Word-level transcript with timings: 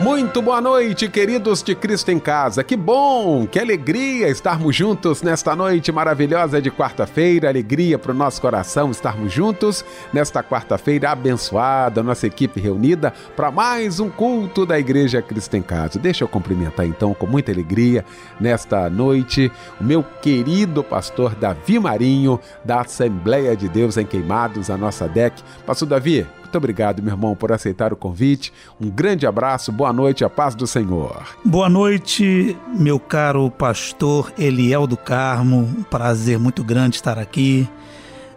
Muito 0.00 0.42
boa 0.42 0.60
noite, 0.60 1.08
queridos 1.08 1.62
de 1.62 1.74
Cristo 1.74 2.10
em 2.10 2.18
Casa. 2.18 2.64
Que 2.64 2.76
bom, 2.76 3.46
que 3.46 3.60
alegria 3.60 4.28
estarmos 4.28 4.74
juntos 4.74 5.22
nesta 5.22 5.54
noite 5.54 5.92
maravilhosa 5.92 6.60
de 6.60 6.70
quarta-feira. 6.70 7.48
Alegria 7.48 7.98
para 7.98 8.10
o 8.10 8.14
nosso 8.14 8.40
coração 8.40 8.90
estarmos 8.90 9.32
juntos 9.32 9.84
nesta 10.12 10.42
quarta-feira 10.42 11.10
abençoada, 11.10 12.02
nossa 12.02 12.26
equipe 12.26 12.60
reunida 12.60 13.12
para 13.36 13.52
mais 13.52 14.00
um 14.00 14.10
culto 14.10 14.66
da 14.66 14.78
Igreja 14.78 15.22
Cristo 15.22 15.56
em 15.56 15.62
Casa. 15.62 15.98
Deixa 15.98 16.24
eu 16.24 16.28
cumprimentar 16.28 16.84
então 16.84 17.14
com 17.14 17.26
muita 17.26 17.52
alegria 17.52 18.04
nesta 18.38 18.90
noite 18.90 19.50
o 19.80 19.84
meu 19.84 20.02
querido 20.02 20.82
pastor 20.82 21.36
Davi 21.36 21.78
Marinho 21.78 22.40
da 22.64 22.80
Assembleia 22.80 23.56
de 23.56 23.68
Deus 23.68 23.96
em 23.96 24.04
Queimados, 24.04 24.70
a 24.70 24.76
nossa 24.76 25.08
DEC. 25.08 25.34
Pastor 25.64 25.88
Davi, 25.88 26.26
muito 26.54 26.58
obrigado, 26.58 27.02
meu 27.02 27.12
irmão, 27.12 27.34
por 27.34 27.50
aceitar 27.50 27.92
o 27.92 27.96
convite. 27.96 28.52
Um 28.80 28.88
grande 28.88 29.26
abraço, 29.26 29.72
boa 29.72 29.92
noite, 29.92 30.24
a 30.24 30.30
paz 30.30 30.54
do 30.54 30.68
Senhor. 30.68 31.36
Boa 31.44 31.68
noite, 31.68 32.56
meu 32.78 33.00
caro 33.00 33.50
pastor 33.50 34.32
Eliel 34.38 34.86
do 34.86 34.96
Carmo. 34.96 35.58
Um 35.58 35.82
prazer 35.82 36.38
muito 36.38 36.62
grande 36.62 36.94
estar 36.94 37.18
aqui. 37.18 37.68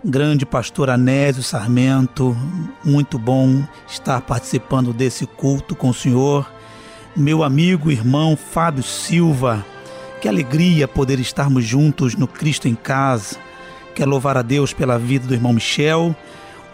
Grande 0.04 0.48
pastor 0.48 0.90
Anésio 0.90 1.44
Sarmento, 1.44 2.36
muito 2.84 3.20
bom 3.20 3.64
estar 3.88 4.22
participando 4.22 4.94
desse 4.94 5.28
culto 5.28 5.76
com 5.76 5.90
o 5.90 5.94
senhor. 5.94 6.52
Meu 7.16 7.44
amigo, 7.44 7.92
irmão 7.92 8.36
Fábio 8.36 8.82
Silva, 8.82 9.64
que 10.22 10.28
alegria 10.28 10.88
poder 10.88 11.20
estarmos 11.20 11.64
juntos 11.64 12.16
no 12.16 12.28
Cristo 12.28 12.68
em 12.68 12.76
Casa. 12.76 13.38
Quero 13.94 14.10
louvar 14.10 14.38
a 14.38 14.42
Deus 14.42 14.74
pela 14.74 14.98
vida 14.98 15.28
do 15.28 15.36
irmão 15.36 15.54
Michel. 15.54 16.16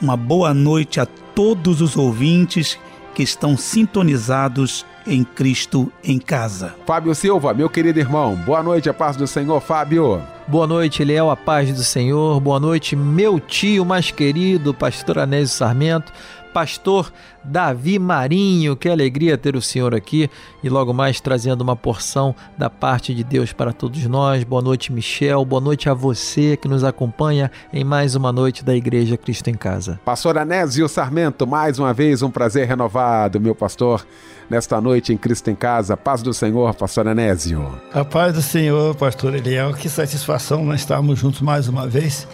Uma 0.03 0.17
boa 0.17 0.53
noite 0.53 0.99
a 0.99 1.05
todos 1.05 1.79
os 1.79 1.95
ouvintes 1.95 2.77
que 3.15 3.23
estão 3.23 3.55
sintonizados 3.55 4.85
em 5.07 5.23
Cristo 5.23 5.89
em 6.03 6.19
casa. 6.19 6.75
Fábio 6.85 7.15
Silva, 7.15 7.53
meu 7.53 7.69
querido 7.69 8.01
irmão, 8.01 8.35
boa 8.35 8.61
noite, 8.61 8.89
a 8.89 8.93
paz 8.93 9.15
do 9.15 9.25
Senhor, 9.25 9.61
Fábio. 9.61 10.21
Boa 10.45 10.67
noite, 10.67 11.03
Eliel, 11.03 11.29
a 11.29 11.37
paz 11.37 11.73
do 11.73 11.85
Senhor. 11.85 12.37
Boa 12.41 12.59
noite, 12.59 12.97
meu 12.97 13.39
tio 13.39 13.85
mais 13.85 14.11
querido, 14.11 14.73
pastor 14.73 15.19
Anésio 15.19 15.55
Sarmento 15.55 16.11
pastor 16.53 17.11
Davi 17.43 17.97
Marinho. 17.97 18.75
Que 18.75 18.87
alegria 18.87 19.37
ter 19.37 19.55
o 19.55 19.61
senhor 19.61 19.95
aqui 19.95 20.29
e 20.63 20.69
logo 20.69 20.93
mais 20.93 21.19
trazendo 21.19 21.61
uma 21.61 21.75
porção 21.75 22.35
da 22.57 22.69
parte 22.69 23.13
de 23.13 23.23
Deus 23.23 23.51
para 23.51 23.73
todos 23.73 24.05
nós. 24.05 24.43
Boa 24.43 24.61
noite, 24.61 24.93
Michel. 24.93 25.43
Boa 25.43 25.61
noite 25.61 25.89
a 25.89 25.93
você 25.93 26.55
que 26.55 26.67
nos 26.67 26.83
acompanha 26.83 27.51
em 27.73 27.83
mais 27.83 28.15
uma 28.15 28.31
noite 28.31 28.63
da 28.63 28.75
Igreja 28.75 29.17
Cristo 29.17 29.49
em 29.49 29.55
Casa. 29.55 29.99
Pastor 30.05 30.37
Anésio 30.37 30.87
Sarmento, 30.87 31.47
mais 31.47 31.79
uma 31.79 31.93
vez 31.93 32.21
um 32.21 32.29
prazer 32.29 32.67
renovado, 32.67 33.41
meu 33.41 33.55
pastor, 33.55 34.05
nesta 34.49 34.79
noite 34.79 35.11
em 35.11 35.17
Cristo 35.17 35.49
em 35.49 35.55
Casa. 35.55 35.97
Paz 35.97 36.21
do 36.21 36.33
Senhor, 36.33 36.73
pastor 36.75 37.07
Anésio. 37.07 37.77
A 37.91 38.05
paz 38.05 38.33
do 38.33 38.41
Senhor, 38.41 38.93
pastor 38.95 39.33
Eliel. 39.33 39.73
Que 39.73 39.89
satisfação 39.89 40.63
nós 40.63 40.81
estarmos 40.81 41.17
juntos 41.17 41.41
mais 41.41 41.67
uma 41.67 41.87
vez. 41.87 42.27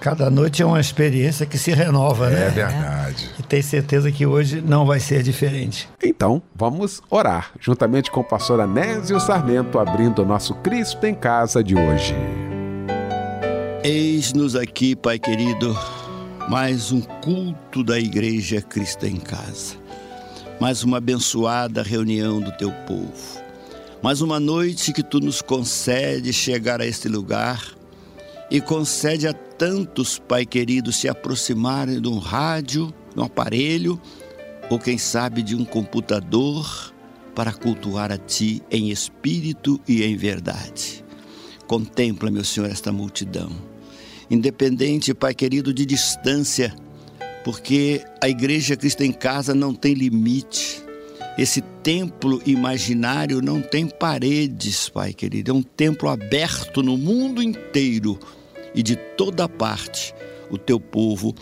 Cada 0.00 0.30
noite 0.30 0.62
é 0.62 0.64
uma 0.64 0.80
experiência 0.80 1.44
que 1.44 1.58
se 1.58 1.72
renova, 1.72 2.28
é 2.28 2.30
né? 2.30 2.46
É 2.46 2.50
verdade. 2.50 3.30
E 3.38 3.42
tenho 3.42 3.62
certeza 3.62 4.10
que 4.10 4.24
hoje 4.24 4.62
não 4.62 4.86
vai 4.86 4.98
ser 4.98 5.22
diferente. 5.22 5.90
Então, 6.02 6.40
vamos 6.56 7.02
orar, 7.10 7.52
juntamente 7.60 8.10
com 8.10 8.20
o 8.20 8.24
pastor 8.24 8.60
Anésio 8.60 9.20
Sarmento, 9.20 9.78
abrindo 9.78 10.22
o 10.22 10.24
nosso 10.24 10.54
Cristo 10.54 11.04
em 11.04 11.14
Casa 11.14 11.62
de 11.62 11.74
hoje. 11.74 12.14
Eis-nos 13.84 14.56
aqui, 14.56 14.96
Pai 14.96 15.18
querido, 15.18 15.78
mais 16.48 16.90
um 16.92 17.02
culto 17.02 17.84
da 17.84 18.00
Igreja 18.00 18.62
Cristo 18.62 19.04
em 19.04 19.16
Casa. 19.16 19.76
Mais 20.58 20.82
uma 20.82 20.96
abençoada 20.96 21.82
reunião 21.82 22.40
do 22.40 22.52
teu 22.52 22.72
povo. 22.86 23.38
Mais 24.02 24.22
uma 24.22 24.40
noite 24.40 24.94
que 24.94 25.02
tu 25.02 25.20
nos 25.20 25.42
concede 25.42 26.32
chegar 26.32 26.80
a 26.80 26.86
este 26.86 27.06
lugar 27.06 27.62
e 28.50 28.62
concede 28.62 29.28
a 29.28 29.34
tantos, 29.60 30.18
Pai 30.18 30.46
querido, 30.46 30.90
se 30.90 31.06
aproximarem 31.06 32.00
de 32.00 32.08
um 32.08 32.16
rádio, 32.16 32.94
de 33.14 33.20
um 33.20 33.24
aparelho, 33.24 34.00
ou 34.70 34.78
quem 34.78 34.96
sabe 34.96 35.42
de 35.42 35.54
um 35.54 35.66
computador, 35.66 36.94
para 37.34 37.52
cultuar 37.52 38.10
a 38.10 38.16
Ti 38.16 38.62
em 38.70 38.88
espírito 38.88 39.78
e 39.86 40.02
em 40.02 40.16
verdade. 40.16 41.04
Contempla, 41.66 42.30
meu 42.30 42.42
Senhor, 42.42 42.70
esta 42.70 42.90
multidão. 42.90 43.50
Independente, 44.30 45.12
Pai 45.12 45.34
querido, 45.34 45.74
de 45.74 45.84
distância, 45.84 46.74
porque 47.44 48.02
a 48.22 48.30
Igreja 48.30 48.74
Cristo 48.78 49.02
em 49.02 49.12
Casa 49.12 49.54
não 49.54 49.74
tem 49.74 49.92
limite. 49.92 50.82
Esse 51.36 51.60
templo 51.82 52.40
imaginário 52.46 53.42
não 53.42 53.60
tem 53.60 53.86
paredes, 53.86 54.88
Pai 54.88 55.12
querido. 55.12 55.50
É 55.50 55.54
um 55.54 55.62
templo 55.62 56.08
aberto 56.08 56.82
no 56.82 56.96
mundo 56.96 57.42
inteiro 57.42 58.18
e 58.74 58.82
de 58.82 58.96
toda 59.16 59.48
parte 59.48 60.14
o 60.50 60.58
teu 60.58 60.80
povo 60.80 61.34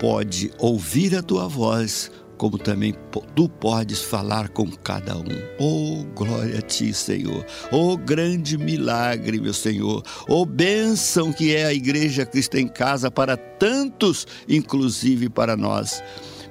pode 0.00 0.52
ouvir 0.58 1.16
a 1.16 1.22
tua 1.22 1.48
voz, 1.48 2.10
como 2.36 2.58
também 2.58 2.94
tu 3.34 3.48
podes 3.48 4.02
falar 4.02 4.48
com 4.50 4.70
cada 4.70 5.16
um. 5.16 5.24
Oh, 5.58 6.04
glória 6.14 6.58
a 6.58 6.62
ti, 6.62 6.92
Senhor. 6.92 7.44
Oh, 7.72 7.96
grande 7.96 8.58
milagre, 8.58 9.40
meu 9.40 9.54
Senhor. 9.54 10.02
Oh, 10.28 10.44
bênção 10.44 11.32
que 11.32 11.54
é 11.54 11.66
a 11.66 11.72
Igreja 11.72 12.26
Cristo 12.26 12.56
em 12.56 12.68
Casa 12.68 13.10
para 13.10 13.36
tantos, 13.36 14.26
inclusive 14.48 15.28
para 15.28 15.56
nós. 15.56 16.02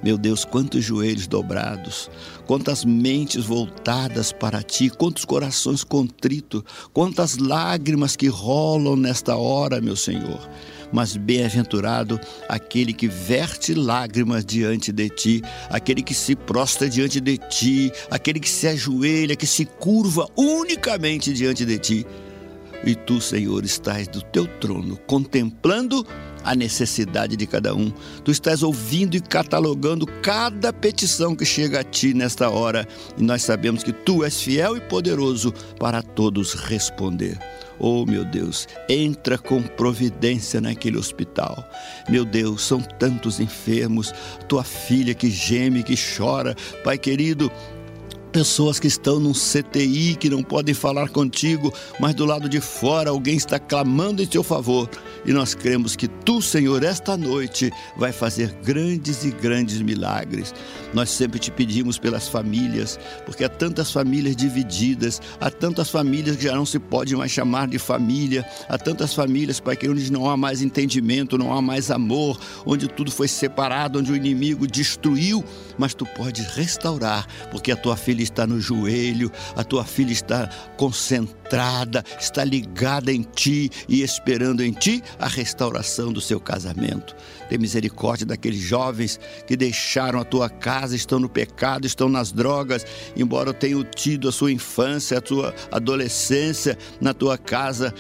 Meu 0.03 0.17
Deus, 0.17 0.45
quantos 0.45 0.83
joelhos 0.83 1.27
dobrados, 1.27 2.09
quantas 2.45 2.85
mentes 2.85 3.45
voltadas 3.45 4.31
para 4.31 4.61
ti, 4.61 4.89
quantos 4.89 5.25
corações 5.25 5.83
contritos, 5.83 6.63
quantas 6.93 7.37
lágrimas 7.37 8.15
que 8.15 8.27
rolam 8.27 8.95
nesta 8.95 9.35
hora, 9.35 9.81
meu 9.81 9.95
Senhor. 9.95 10.39
Mas 10.93 11.17
bem-aventurado 11.17 12.19
aquele 12.47 12.93
que 12.93 13.07
verte 13.07 13.73
lágrimas 13.73 14.45
diante 14.45 14.91
de 14.91 15.09
ti, 15.09 15.41
aquele 15.69 16.01
que 16.01 16.13
se 16.13 16.35
prostra 16.35 16.87
diante 16.87 17.19
de 17.19 17.37
ti, 17.37 17.91
aquele 18.09 18.39
que 18.39 18.49
se 18.49 18.67
ajoelha, 18.67 19.35
que 19.35 19.47
se 19.47 19.65
curva 19.65 20.27
unicamente 20.37 21.33
diante 21.33 21.65
de 21.65 21.79
ti. 21.79 22.05
E 22.85 22.93
tu, 22.93 23.19
Senhor, 23.19 23.65
estás 23.65 24.07
do 24.07 24.21
teu 24.21 24.45
trono 24.59 24.95
contemplando 25.07 26.05
a 26.45 26.55
necessidade 26.55 27.35
de 27.35 27.47
cada 27.47 27.75
um. 27.75 27.91
Tu 28.23 28.31
estás 28.31 28.63
ouvindo 28.63 29.17
e 29.17 29.19
catalogando 29.19 30.05
cada 30.05 30.71
petição 30.71 31.35
que 31.35 31.43
chega 31.43 31.79
a 31.79 31.83
ti 31.83 32.13
nesta 32.13 32.49
hora, 32.49 32.87
e 33.17 33.23
nós 33.23 33.41
sabemos 33.41 33.83
que 33.83 33.91
tu 33.91 34.23
és 34.23 34.39
fiel 34.39 34.77
e 34.77 34.81
poderoso 34.81 35.51
para 35.79 36.01
todos 36.01 36.53
responder. 36.53 37.37
Oh, 37.77 38.05
meu 38.05 38.23
Deus, 38.23 38.67
entra 38.87 39.37
com 39.37 39.61
providência 39.61 40.61
naquele 40.61 40.97
hospital. 40.97 41.67
Meu 42.07 42.23
Deus, 42.23 42.61
são 42.61 42.79
tantos 42.79 43.39
enfermos, 43.39 44.13
tua 44.47 44.63
filha 44.63 45.13
que 45.13 45.29
geme, 45.29 45.83
que 45.83 45.95
chora. 45.95 46.55
Pai 46.83 46.97
querido, 46.97 47.51
pessoas 48.35 48.81
que 48.81 48.87
estão 48.87 49.17
num 49.17 49.31
CTI 49.31 50.17
que 50.19 50.29
não 50.29 50.43
podem 50.43 50.75
falar 50.75 51.07
contigo, 51.07 51.73
mas 52.01 52.13
do 52.13 52.25
lado 52.25 52.49
de 52.49 52.59
fora 52.59 53.09
alguém 53.09 53.37
está 53.37 53.57
clamando 53.57 54.21
em 54.21 54.27
teu 54.27 54.43
favor. 54.43 54.89
E 55.25 55.31
nós 55.31 55.55
cremos 55.55 55.95
que 55.95 56.05
tu, 56.05 56.41
Senhor, 56.41 56.83
esta 56.83 57.15
noite 57.15 57.71
vai 57.95 58.11
fazer 58.11 58.51
grandes 58.61 59.23
e 59.23 59.31
grandes 59.31 59.81
milagres. 59.81 60.53
Nós 60.93 61.11
sempre 61.11 61.39
te 61.39 61.49
pedimos 61.49 61.97
pelas 61.97 62.27
famílias, 62.27 62.99
porque 63.25 63.45
há 63.45 63.49
tantas 63.49 63.89
famílias 63.89 64.35
divididas, 64.35 65.21
há 65.39 65.49
tantas 65.49 65.89
famílias 65.89 66.35
que 66.35 66.43
já 66.43 66.55
não 66.55 66.65
se 66.65 66.77
pode 66.77 67.15
mais 67.15 67.31
chamar 67.31 67.69
de 67.69 67.79
família, 67.79 68.45
há 68.67 68.77
tantas 68.77 69.13
famílias, 69.13 69.61
Pai, 69.61 69.77
que 69.77 69.87
onde 69.87 70.11
não 70.11 70.29
há 70.29 70.35
mais 70.35 70.61
entendimento, 70.61 71.37
não 71.37 71.53
há 71.53 71.61
mais 71.61 71.89
amor, 71.89 72.37
onde 72.65 72.89
tudo 72.89 73.11
foi 73.11 73.29
separado, 73.29 73.99
onde 73.99 74.11
o 74.11 74.15
inimigo 74.15 74.67
destruiu, 74.67 75.41
mas 75.77 75.93
tu 75.93 76.05
podes 76.05 76.47
restaurar, 76.47 77.25
porque 77.49 77.71
a 77.71 77.77
tua 77.77 77.95
filha 77.95 78.24
está 78.25 78.45
no 78.45 78.59
joelho, 78.59 79.31
a 79.55 79.63
tua 79.63 79.85
filha 79.85 80.11
está 80.11 80.49
concentrada, 80.77 82.03
está 82.19 82.43
ligada 82.43 83.11
em 83.11 83.21
ti 83.21 83.71
e 83.87 84.01
esperando 84.01 84.63
em 84.63 84.73
ti 84.73 85.01
a 85.17 85.27
restauração 85.27 86.11
do 86.11 86.19
seu 86.19 86.39
casamento. 86.39 87.15
Tem 87.47 87.57
misericórdia 87.57 88.25
daqueles 88.25 88.59
jovens 88.59 89.19
que 89.47 89.55
deixaram 89.55 90.19
a 90.19 90.25
tua 90.25 90.49
casa, 90.49 90.95
estão 90.95 91.19
no 91.19 91.29
pecado, 91.29 91.85
estão 91.85 92.09
nas 92.09 92.31
drogas, 92.31 92.85
embora 93.15 93.53
tenham 93.53 93.83
tido 93.83 94.27
a 94.27 94.31
sua 94.31 94.51
infância, 94.51 95.17
a 95.17 95.25
sua 95.25 95.53
adolescência 95.71 96.77
na 96.99 97.13
tua 97.13 97.37
casa 97.37 97.93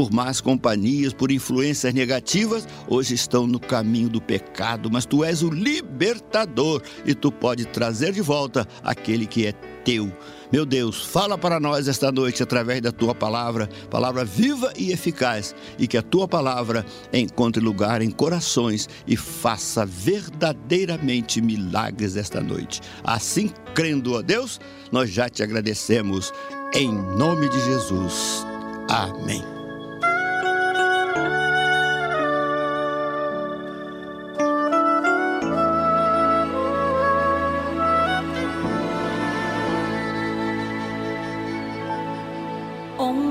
por 0.00 0.10
más 0.10 0.40
companhias, 0.40 1.12
por 1.12 1.30
influências 1.30 1.92
negativas, 1.92 2.66
hoje 2.88 3.12
estão 3.12 3.46
no 3.46 3.60
caminho 3.60 4.08
do 4.08 4.18
pecado, 4.18 4.90
mas 4.90 5.04
tu 5.04 5.22
és 5.22 5.42
o 5.42 5.50
libertador 5.50 6.80
e 7.04 7.14
tu 7.14 7.30
pode 7.30 7.66
trazer 7.66 8.10
de 8.12 8.22
volta 8.22 8.66
aquele 8.82 9.26
que 9.26 9.46
é 9.46 9.52
teu. 9.84 10.10
Meu 10.50 10.64
Deus, 10.64 11.04
fala 11.04 11.36
para 11.36 11.60
nós 11.60 11.86
esta 11.86 12.10
noite 12.10 12.42
através 12.42 12.80
da 12.80 12.90
tua 12.90 13.14
palavra, 13.14 13.68
palavra 13.90 14.24
viva 14.24 14.72
e 14.74 14.90
eficaz, 14.90 15.54
e 15.78 15.86
que 15.86 15.98
a 15.98 16.02
tua 16.02 16.26
palavra 16.26 16.86
encontre 17.12 17.62
lugar 17.62 18.00
em 18.00 18.10
corações 18.10 18.88
e 19.06 19.18
faça 19.18 19.84
verdadeiramente 19.84 21.42
milagres 21.42 22.16
esta 22.16 22.40
noite. 22.40 22.80
Assim, 23.04 23.50
crendo 23.74 24.16
a 24.16 24.22
Deus, 24.22 24.58
nós 24.90 25.10
já 25.10 25.28
te 25.28 25.42
agradecemos 25.42 26.32
em 26.72 26.90
nome 26.90 27.50
de 27.50 27.60
Jesus. 27.66 28.46
Amém. 28.88 29.59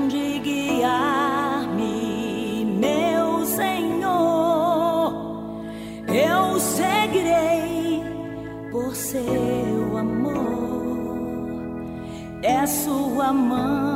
De 0.08 0.38
guiar-me, 0.40 1.84
meu 2.78 3.44
Senhor. 3.44 5.12
Eu 6.08 6.58
seguirei 6.58 8.02
por 8.70 8.94
seu 8.94 9.98
amor, 9.98 10.98
é 12.42 12.66
sua 12.66 13.32
mão. 13.32 13.89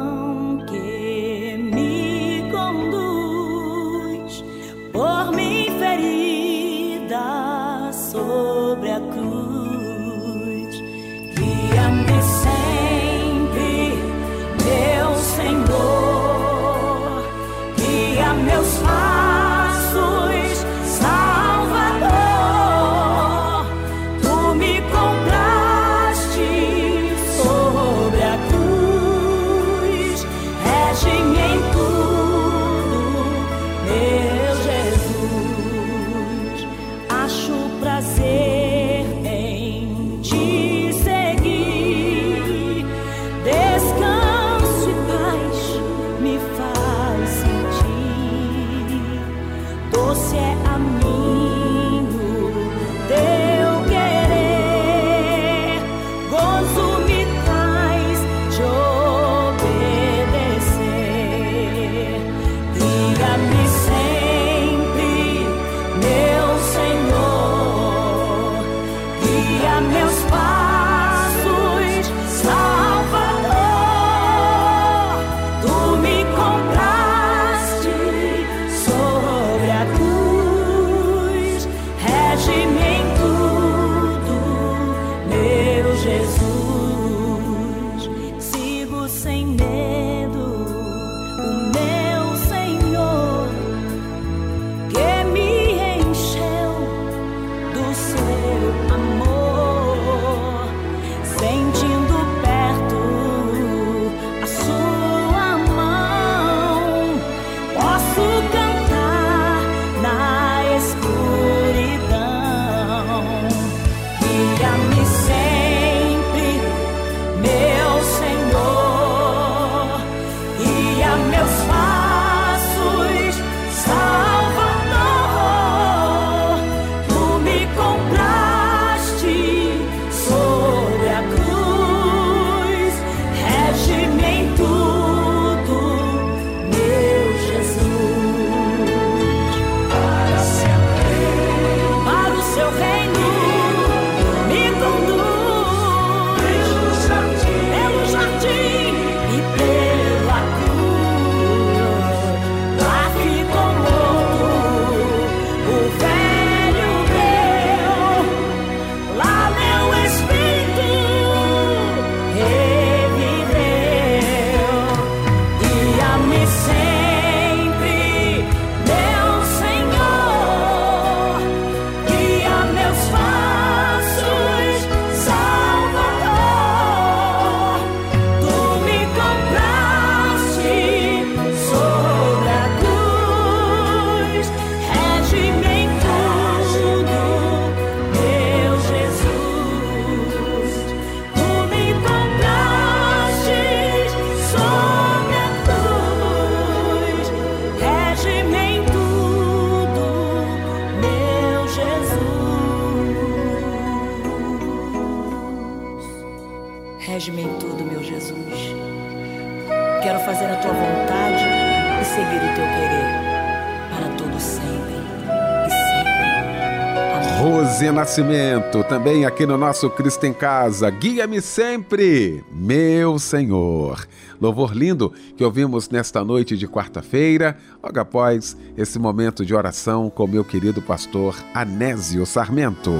Nascimento, 218.05 218.85
também 218.85 219.25
aqui 219.25 219.47
no 219.47 219.57
nosso 219.57 219.89
Cristo 219.89 220.25
em 220.27 220.33
Casa. 220.33 220.91
Guia-me 220.91 221.41
sempre, 221.41 222.45
meu 222.53 223.19
Senhor. 223.19 224.07
Louvor 224.41 224.73
lindo 224.73 225.13
que 225.37 225.43
ouvimos 225.43 225.89
nesta 225.89 226.23
noite 226.23 226.57
de 226.57 226.69
quarta-feira, 226.69 227.57
logo 227.83 227.99
após 227.99 228.57
esse 228.77 228.99
momento 228.99 229.45
de 229.45 229.55
oração 229.55 230.11
com 230.11 230.27
meu 230.27 230.45
querido 230.45 230.83
pastor 230.83 231.35
Anésio 231.55 232.27
Sarmento. 232.27 232.93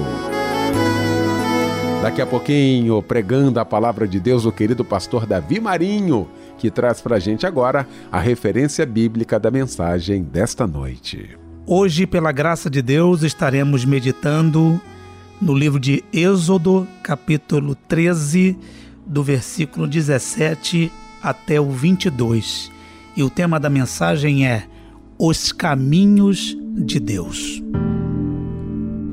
Daqui 2.05 2.21
a 2.21 2.25
pouquinho, 2.27 3.01
pregando 3.01 3.59
a 3.59 3.65
palavra 3.65 4.07
de 4.07 4.19
Deus, 4.19 4.45
o 4.45 4.51
querido 4.51 4.85
pastor 4.85 5.25
Davi 5.25 5.59
Marinho 5.59 6.29
que 6.59 6.69
traz 6.69 7.01
para 7.01 7.15
a 7.15 7.19
gente 7.19 7.47
agora 7.47 7.87
a 8.11 8.19
referência 8.19 8.85
bíblica 8.85 9.39
da 9.39 9.49
mensagem 9.49 10.21
desta 10.21 10.67
noite. 10.67 11.35
Hoje, 11.65 12.05
pela 12.05 12.31
graça 12.31 12.69
de 12.69 12.79
Deus, 12.79 13.23
estaremos 13.23 13.85
meditando 13.85 14.79
no 15.41 15.55
livro 15.55 15.79
de 15.79 16.03
Êxodo, 16.13 16.87
capítulo 17.01 17.73
13, 17.73 18.55
do 19.03 19.23
versículo 19.23 19.87
17 19.87 20.91
até 21.23 21.59
o 21.59 21.71
22. 21.71 22.71
E 23.17 23.23
o 23.23 23.31
tema 23.31 23.59
da 23.59 23.67
mensagem 23.67 24.45
é 24.45 24.67
Os 25.17 25.51
Caminhos 25.51 26.55
de 26.77 26.99
Deus. 26.99 27.63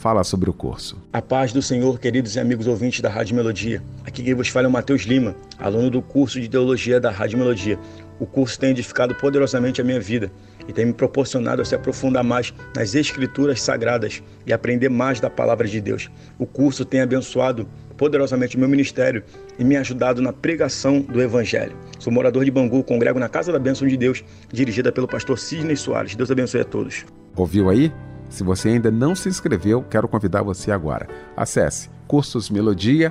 fala 0.00 0.24
sobre 0.24 0.48
o 0.48 0.52
curso. 0.52 0.96
A 1.12 1.20
paz 1.20 1.52
do 1.52 1.60
Senhor, 1.60 2.00
queridos 2.00 2.34
e 2.34 2.40
amigos 2.40 2.66
ouvintes 2.66 3.02
da 3.02 3.10
Rádio 3.10 3.36
Melodia. 3.36 3.82
Aqui 4.02 4.22
quem 4.22 4.32
vos 4.32 4.48
fala 4.48 4.66
é 4.66 4.68
o 4.68 4.72
Matheus 4.72 5.02
Lima, 5.02 5.36
aluno 5.58 5.90
do 5.90 6.00
curso 6.00 6.40
de 6.40 6.48
Teologia 6.48 6.98
da 6.98 7.10
Rádio 7.10 7.38
Melodia. 7.38 7.78
O 8.18 8.24
curso 8.24 8.58
tem 8.58 8.70
edificado 8.70 9.14
poderosamente 9.14 9.78
a 9.78 9.84
minha 9.84 10.00
vida 10.00 10.32
e 10.66 10.72
tem 10.72 10.86
me 10.86 10.94
proporcionado 10.94 11.60
a 11.60 11.66
se 11.66 11.74
aprofundar 11.74 12.24
mais 12.24 12.54
nas 12.74 12.94
escrituras 12.94 13.60
sagradas 13.60 14.22
e 14.46 14.54
aprender 14.54 14.88
mais 14.88 15.20
da 15.20 15.28
palavra 15.28 15.68
de 15.68 15.82
Deus. 15.82 16.10
O 16.38 16.46
curso 16.46 16.82
tem 16.82 17.02
abençoado 17.02 17.68
poderosamente 17.98 18.56
o 18.56 18.58
meu 18.58 18.70
ministério 18.70 19.22
e 19.58 19.64
me 19.64 19.76
ajudado 19.76 20.22
na 20.22 20.32
pregação 20.32 21.02
do 21.02 21.20
Evangelho. 21.20 21.76
Sou 21.98 22.10
morador 22.10 22.46
de 22.46 22.50
Bangu, 22.50 22.82
congrego 22.82 23.18
na 23.18 23.28
Casa 23.28 23.52
da 23.52 23.58
Bênção 23.58 23.86
de 23.86 23.98
Deus, 23.98 24.24
dirigida 24.50 24.90
pelo 24.90 25.06
pastor 25.06 25.38
Sidney 25.38 25.76
Soares. 25.76 26.14
Deus 26.14 26.30
abençoe 26.30 26.62
a 26.62 26.64
todos. 26.64 27.04
Ouviu 27.36 27.68
aí? 27.68 27.92
Se 28.30 28.44
você 28.44 28.70
ainda 28.70 28.90
não 28.90 29.14
se 29.14 29.28
inscreveu, 29.28 29.82
quero 29.82 30.08
convidar 30.08 30.42
você 30.42 30.70
agora. 30.70 31.08
Acesse 31.36 31.90
cursosmelodia.com.br. 32.06 33.10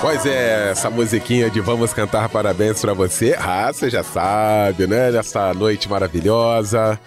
Pois 0.00 0.26
é, 0.26 0.72
essa 0.72 0.90
musiquinha 0.90 1.48
de 1.48 1.60
Vamos 1.60 1.94
Cantar 1.94 2.28
Parabéns 2.28 2.80
para 2.80 2.92
você. 2.92 3.36
Ah, 3.38 3.72
você 3.72 3.88
já 3.88 4.02
sabe, 4.02 4.86
né? 4.86 5.10
Nessa 5.10 5.54
noite 5.54 5.88
maravilhosa 5.88 6.98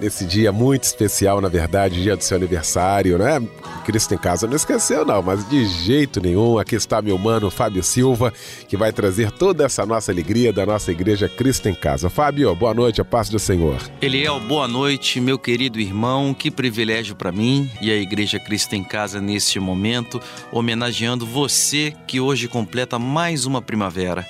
nesse 0.00 0.24
dia 0.24 0.52
muito 0.52 0.84
especial, 0.84 1.40
na 1.40 1.48
verdade, 1.48 2.02
dia 2.02 2.16
do 2.16 2.22
seu 2.22 2.36
aniversário, 2.36 3.18
né? 3.18 3.40
Cristo 3.84 4.14
em 4.14 4.18
Casa 4.18 4.46
não 4.46 4.54
esqueceu, 4.54 5.04
não, 5.04 5.22
mas 5.22 5.48
de 5.48 5.64
jeito 5.64 6.20
nenhum. 6.20 6.58
Aqui 6.58 6.74
está 6.74 7.00
meu 7.00 7.16
mano 7.18 7.50
Fábio 7.50 7.82
Silva, 7.82 8.32
que 8.68 8.76
vai 8.76 8.92
trazer 8.92 9.30
toda 9.30 9.64
essa 9.64 9.86
nossa 9.86 10.12
alegria 10.12 10.52
da 10.52 10.66
nossa 10.66 10.92
igreja 10.92 11.28
Cristo 11.28 11.68
em 11.68 11.74
Casa. 11.74 12.10
Fábio, 12.10 12.54
boa 12.54 12.74
noite, 12.74 13.00
a 13.00 13.04
paz 13.04 13.28
do 13.28 13.38
Senhor. 13.38 13.78
Eliel, 14.00 14.38
boa 14.40 14.68
noite, 14.68 15.20
meu 15.20 15.38
querido 15.38 15.80
irmão. 15.80 16.34
Que 16.34 16.50
privilégio 16.50 17.16
para 17.16 17.32
mim 17.32 17.70
e 17.80 17.90
a 17.90 17.96
igreja 17.96 18.38
Cristo 18.38 18.74
em 18.74 18.84
Casa 18.84 19.20
neste 19.20 19.58
momento, 19.58 20.20
homenageando 20.52 21.26
você 21.26 21.94
que 22.06 22.20
hoje 22.20 22.46
completa 22.46 22.98
mais 22.98 23.46
uma 23.46 23.62
primavera. 23.62 24.26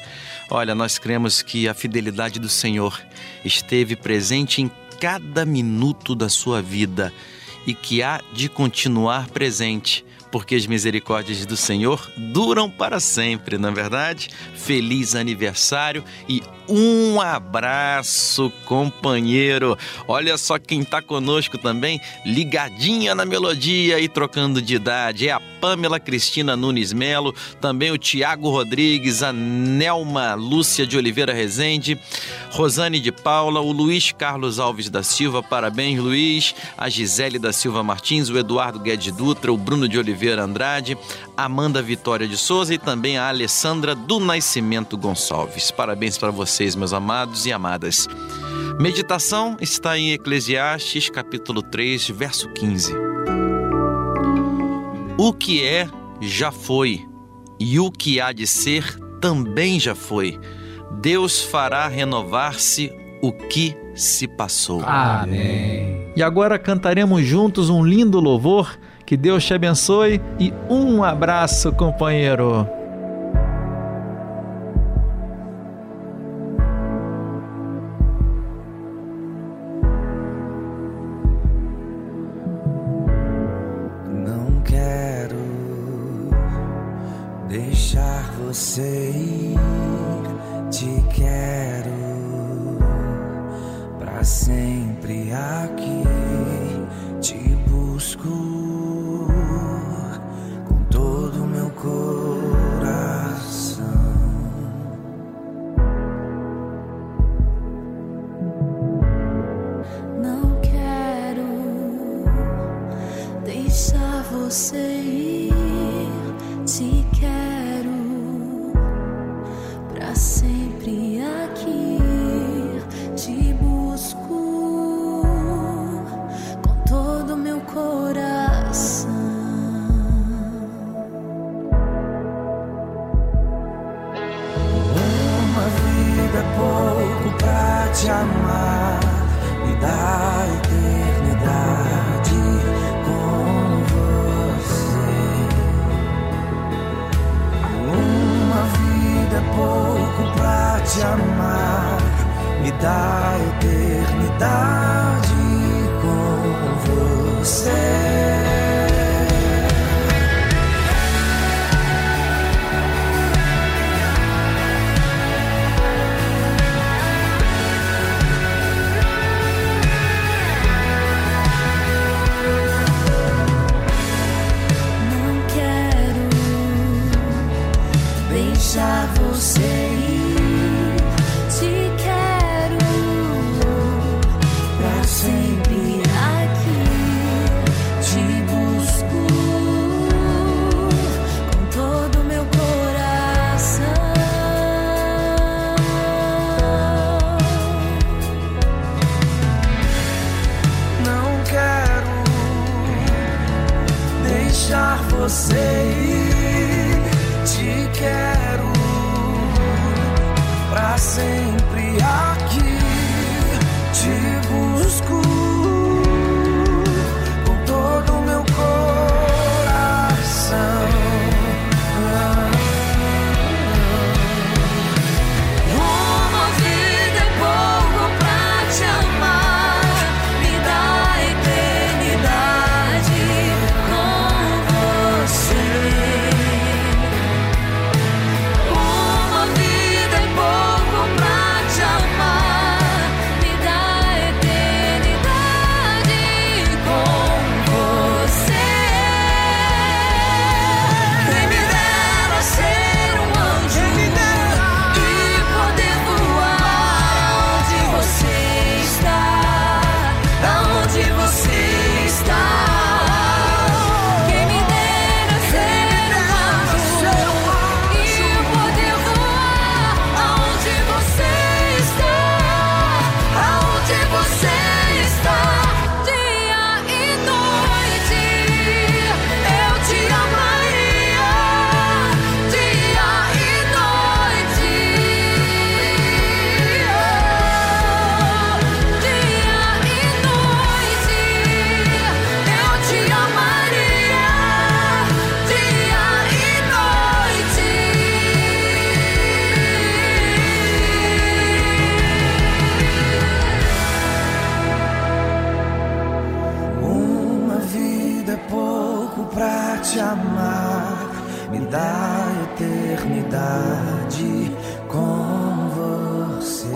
Olha, 0.50 0.74
nós 0.74 0.98
cremos 0.98 1.42
que 1.42 1.68
a 1.68 1.74
fidelidade 1.74 2.38
do 2.38 2.48
Senhor 2.48 2.98
esteve 3.44 3.94
presente 3.94 4.62
em 4.62 4.70
cada 5.00 5.44
minuto 5.44 6.14
da 6.14 6.28
sua 6.28 6.60
vida 6.60 7.12
e 7.66 7.74
que 7.74 8.02
há 8.02 8.20
de 8.32 8.48
continuar 8.48 9.28
presente, 9.28 10.04
porque 10.30 10.54
as 10.54 10.66
misericórdias 10.66 11.44
do 11.44 11.56
Senhor 11.56 12.10
duram 12.16 12.70
para 12.70 12.98
sempre, 13.00 13.58
na 13.58 13.68
é 13.68 13.72
verdade? 13.72 14.30
Feliz 14.54 15.14
aniversário 15.14 16.04
e 16.28 16.42
um 16.68 17.20
abraço, 17.20 18.52
companheiro. 18.64 19.76
Olha 20.06 20.36
só 20.36 20.58
quem 20.58 20.80
está 20.80 21.00
conosco 21.00 21.56
também, 21.56 22.00
ligadinha 22.26 23.14
na 23.14 23.24
melodia 23.24 23.98
e 23.98 24.08
trocando 24.08 24.60
de 24.60 24.74
idade. 24.74 25.28
É 25.28 25.32
a 25.32 25.40
Pamela 25.60 25.98
Cristina 25.98 26.56
Nunes 26.56 26.92
Melo, 26.92 27.34
também 27.60 27.90
o 27.90 27.96
Tiago 27.96 28.50
Rodrigues, 28.50 29.22
a 29.22 29.32
Nelma 29.32 30.34
Lúcia 30.34 30.86
de 30.86 30.96
Oliveira 30.96 31.32
Rezende, 31.32 31.98
Rosane 32.50 33.00
de 33.00 33.12
Paula, 33.12 33.60
o 33.60 33.72
Luiz 33.72 34.12
Carlos 34.12 34.58
Alves 34.58 34.90
da 34.90 35.02
Silva, 35.02 35.42
parabéns 35.42 35.98
Luiz, 36.00 36.54
a 36.76 36.88
Gisele 36.88 37.38
da 37.38 37.52
Silva 37.52 37.82
Martins, 37.82 38.28
o 38.28 38.36
Eduardo 38.36 38.78
Guedes 38.78 39.12
Dutra, 39.12 39.52
o 39.52 39.56
Bruno 39.56 39.88
de 39.88 39.98
Oliveira 39.98 40.42
Andrade, 40.42 40.98
Amanda 41.36 41.80
Vitória 41.80 42.28
de 42.28 42.36
Souza 42.36 42.74
e 42.74 42.78
também 42.78 43.16
a 43.16 43.28
Alessandra 43.28 43.94
do 43.94 44.18
Nascimento 44.18 44.98
Gonçalves. 44.98 45.70
Parabéns 45.70 46.18
para 46.18 46.30
você 46.30 46.58
vocês, 46.58 46.74
meus 46.74 46.92
amados 46.92 47.46
e 47.46 47.52
amadas. 47.52 48.08
Meditação 48.80 49.56
está 49.60 49.98
em 49.98 50.12
Eclesiastes, 50.12 51.10
capítulo 51.10 51.62
3, 51.62 52.08
verso 52.08 52.48
15. 52.48 53.07
O 55.18 55.32
que 55.32 55.64
é, 55.64 55.88
já 56.20 56.52
foi, 56.52 57.04
e 57.58 57.80
o 57.80 57.90
que 57.90 58.20
há 58.20 58.32
de 58.32 58.46
ser, 58.46 58.96
também 59.20 59.80
já 59.80 59.92
foi. 59.92 60.38
Deus 61.00 61.42
fará 61.42 61.88
renovar-se 61.88 62.92
o 63.20 63.32
que 63.32 63.76
se 63.96 64.28
passou. 64.28 64.80
Amém. 64.84 66.12
E 66.14 66.22
agora 66.22 66.56
cantaremos 66.56 67.24
juntos 67.24 67.68
um 67.68 67.84
lindo 67.84 68.20
louvor. 68.20 68.78
Que 69.04 69.16
Deus 69.16 69.44
te 69.44 69.54
abençoe 69.54 70.20
e 70.38 70.52
um 70.68 71.02
abraço, 71.02 71.72
companheiro. 71.72 72.68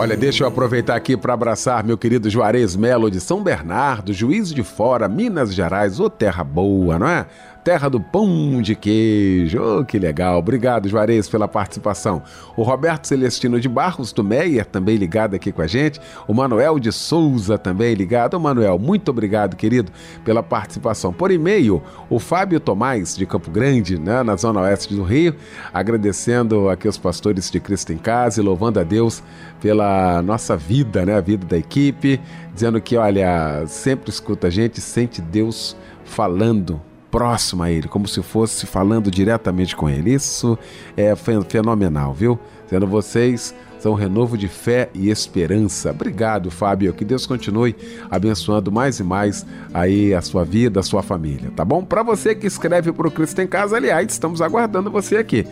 Olha, 0.02 0.16
deixa 0.16 0.42
eu 0.42 0.48
aproveitar 0.48 0.96
aqui 0.96 1.16
para 1.16 1.32
abraçar 1.32 1.84
meu 1.84 1.96
querido 1.96 2.28
Juarez 2.28 2.74
Melo 2.74 3.08
de 3.08 3.20
São 3.20 3.40
Bernardo, 3.40 4.12
Juiz 4.12 4.52
de 4.52 4.64
Fora, 4.64 5.08
Minas 5.08 5.54
Gerais, 5.54 6.00
ô 6.00 6.10
terra 6.10 6.42
boa, 6.42 6.98
não 6.98 7.06
é? 7.06 7.24
Terra 7.64 7.88
do 7.88 8.00
pão 8.00 8.60
de 8.60 8.74
queijo, 8.74 9.62
oh, 9.62 9.84
que 9.84 9.96
legal. 9.96 10.36
Obrigado, 10.36 10.88
Juarez, 10.88 11.28
pela 11.28 11.46
participação. 11.46 12.20
O 12.56 12.64
Roberto 12.64 13.06
Celestino 13.06 13.60
de 13.60 13.68
Barros, 13.68 14.12
do 14.12 14.24
Meyer, 14.24 14.66
também 14.66 14.96
ligado 14.96 15.36
aqui 15.36 15.52
com 15.52 15.62
a 15.62 15.66
gente. 15.68 16.00
O 16.26 16.34
Manuel 16.34 16.80
de 16.80 16.90
Souza, 16.90 17.56
também 17.56 17.94
ligado. 17.94 18.34
Ô, 18.34 18.40
Manuel, 18.40 18.80
muito 18.80 19.12
obrigado, 19.12 19.54
querido, 19.54 19.92
pela 20.24 20.42
participação. 20.42 21.12
Por 21.12 21.30
e-mail, 21.30 21.80
o 22.10 22.18
Fábio 22.18 22.58
Tomás, 22.58 23.16
de 23.16 23.24
Campo 23.26 23.48
Grande, 23.48 23.96
né, 23.96 24.24
na 24.24 24.34
zona 24.34 24.62
oeste 24.62 24.92
do 24.92 25.04
Rio, 25.04 25.36
agradecendo 25.72 26.68
aqui 26.68 26.88
os 26.88 26.98
pastores 26.98 27.48
de 27.48 27.60
Cristo 27.60 27.92
em 27.92 27.98
Casa 27.98 28.40
e 28.40 28.44
louvando 28.44 28.80
a 28.80 28.82
Deus 28.82 29.22
pela 29.60 30.20
nossa 30.20 30.56
vida, 30.56 31.06
né, 31.06 31.14
a 31.14 31.20
vida 31.20 31.46
da 31.46 31.56
equipe, 31.56 32.20
dizendo 32.52 32.80
que, 32.80 32.96
olha, 32.96 33.64
sempre 33.68 34.10
escuta 34.10 34.48
a 34.48 34.50
gente, 34.50 34.80
sente 34.80 35.22
Deus 35.22 35.76
falando 36.04 36.80
próximo 37.12 37.62
a 37.62 37.70
ele, 37.70 37.86
como 37.86 38.08
se 38.08 38.20
fosse 38.22 38.66
falando 38.66 39.10
diretamente 39.10 39.76
com 39.76 39.88
ele. 39.88 40.12
Isso 40.14 40.58
é 40.96 41.14
fen- 41.14 41.42
fenomenal, 41.42 42.12
viu? 42.14 42.36
Sendo 42.68 42.86
vocês 42.88 43.54
são 43.78 43.94
renovo 43.94 44.38
de 44.38 44.46
fé 44.48 44.88
e 44.94 45.10
esperança. 45.10 45.90
Obrigado, 45.90 46.50
Fábio. 46.52 46.92
Que 46.94 47.04
Deus 47.04 47.26
continue 47.26 47.74
abençoando 48.10 48.70
mais 48.72 48.98
e 49.00 49.02
mais 49.04 49.44
aí 49.74 50.14
a 50.14 50.22
sua 50.22 50.44
vida, 50.44 50.78
a 50.80 50.82
sua 50.84 51.02
família, 51.02 51.50
tá 51.54 51.64
bom? 51.64 51.84
Para 51.84 52.02
você 52.04 52.32
que 52.34 52.46
escreve 52.46 52.92
para 52.92 53.08
o 53.08 53.10
Cristo 53.10 53.40
em 53.40 53.46
Casa, 53.46 53.76
aliás, 53.76 54.10
estamos 54.12 54.40
aguardando 54.40 54.88
você 54.90 55.16
aqui. 55.16 55.44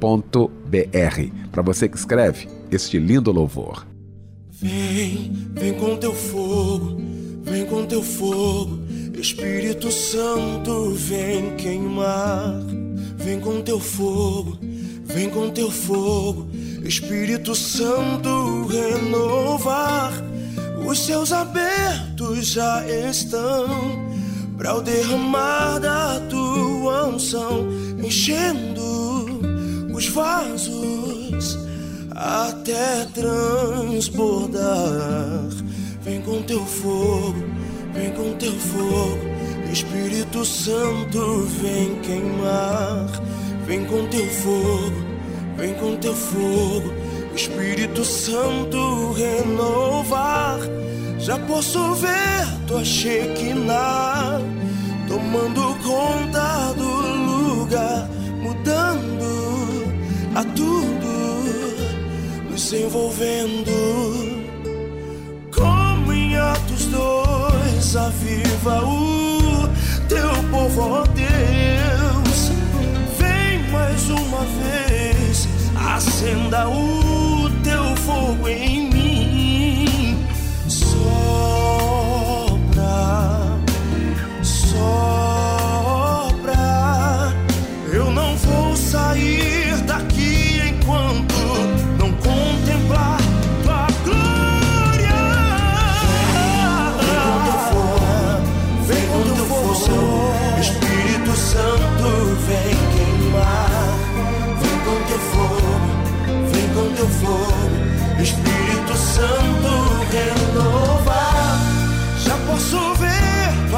cristoemcasa@melodia.com.br. 0.00 1.48
Para 1.50 1.62
você 1.62 1.88
que 1.88 1.96
escreve 1.96 2.48
este 2.70 2.98
lindo 2.98 3.32
louvor. 3.32 3.86
Vem, 4.50 5.32
vem 5.54 5.72
com 5.74 5.96
teu 5.96 6.12
fogo, 6.14 7.00
vem 7.42 7.66
com 7.66 7.86
teu 7.86 8.02
fogo, 8.02 8.78
Espírito 9.14 9.90
Santo, 9.90 10.90
vem 10.92 11.56
queimar. 11.56 12.62
Vem 13.16 13.38
com 13.38 13.62
teu 13.62 13.78
fogo, 13.78 14.58
vem 15.04 15.30
com 15.30 15.48
teu 15.50 15.70
fogo, 15.70 16.48
Espírito 16.84 17.54
Santo, 17.54 18.66
renovar. 18.66 20.12
Os 20.84 20.98
céus 20.98 21.32
abertos 21.32 22.48
já 22.48 22.84
estão 22.88 23.68
para 24.58 24.74
o 24.74 24.82
derramar 24.82 25.78
da 25.78 26.18
tua 26.28 27.06
unção, 27.06 27.68
enchendo 28.04 29.40
os 29.94 30.08
vasos 30.08 31.56
até 32.10 33.04
transbordar. 33.14 34.62
Vem 36.04 36.20
com 36.22 36.42
teu 36.42 36.66
fogo, 36.66 37.36
vem 37.94 38.10
com 38.10 38.36
teu 38.36 38.52
fogo, 38.52 39.20
Espírito 39.72 40.44
Santo, 40.44 41.46
vem 41.60 41.94
queimar. 42.00 43.06
Vem 43.64 43.84
com 43.84 44.04
teu 44.08 44.26
fogo, 44.26 45.04
vem 45.56 45.74
com 45.74 45.94
teu 45.96 46.12
fogo, 46.12 46.92
Espírito 47.36 48.04
Santo, 48.04 49.12
renovar. 49.12 50.58
Já 51.20 51.38
posso 51.38 51.94
ver 51.94 52.48
tua 52.66 52.84
Shekinah 52.84 54.40
tomando 55.06 55.78
conta 55.84 56.74
do 56.76 57.60
lugar, 57.60 58.08
mudando 58.42 59.84
a 60.34 60.42
tudo, 60.42 62.50
nos 62.50 62.72
envolvendo. 62.72 64.41
2, 66.92 67.96
aviva 67.96 68.84
o 68.84 69.68
teu 70.08 70.30
povo, 70.50 70.80
ó 70.82 71.04
Deus. 71.06 72.50
Vem 73.18 73.70
mais 73.70 74.10
uma 74.10 74.44
vez, 74.60 75.48
acenda 75.74 76.68
o 76.68 77.50
teu 77.64 77.96
fogo 77.96 78.48
em 78.48 78.82
mim. 78.84 78.91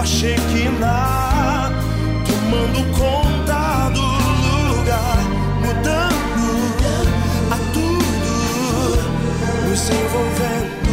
achei 0.05 0.37
tomando 2.27 2.85
conta 2.93 3.89
do 3.89 4.03
lugar, 4.75 5.19
mudando 5.65 6.45
a 7.51 7.57
tudo, 7.73 8.33
nos 9.67 9.83
envolvendo. 9.89 10.93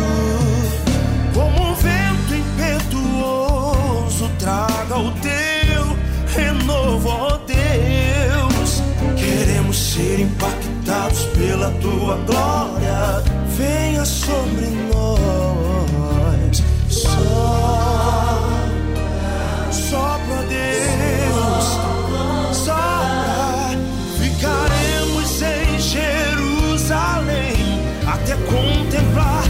Como 1.34 1.72
um 1.72 1.76
vento 1.76 2.34
impetuoso, 2.36 4.30
traga 4.40 4.98
o 4.98 5.12
teu 5.20 5.98
renovo, 6.34 7.10
ó 7.10 7.38
Deus. 7.46 8.82
Queremos 9.18 9.78
ser 9.78 10.22
impactados 10.22 11.26
pela 11.38 11.70
tua 11.82 12.16
glória, 12.26 13.22
venha 13.58 14.06
sobre 14.06 14.68
nós. 14.90 15.21
Sopra 20.32 20.44
Deus. 20.44 21.66
Sopra. 22.58 23.78
Ficaremos 24.18 25.42
em 25.42 25.80
Jerusalém 25.80 27.56
até 28.06 28.36
contemplar 28.36 29.44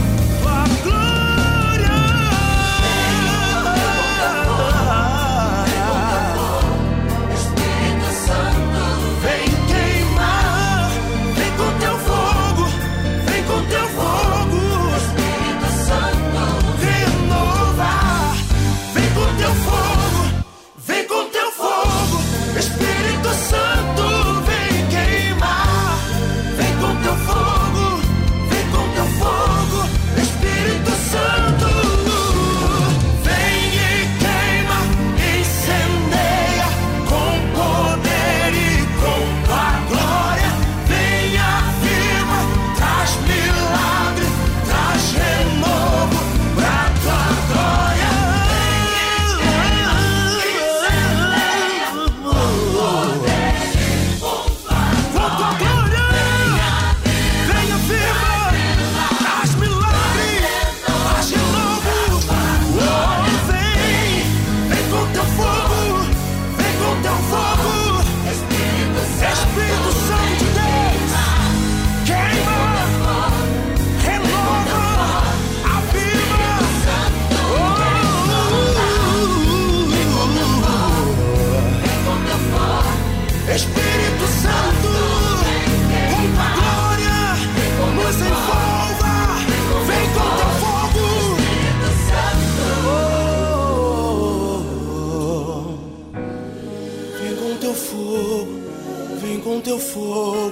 teu 99.71 99.79
fogo, 99.79 100.51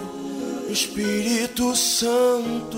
Espírito 0.70 1.76
Santo, 1.76 2.78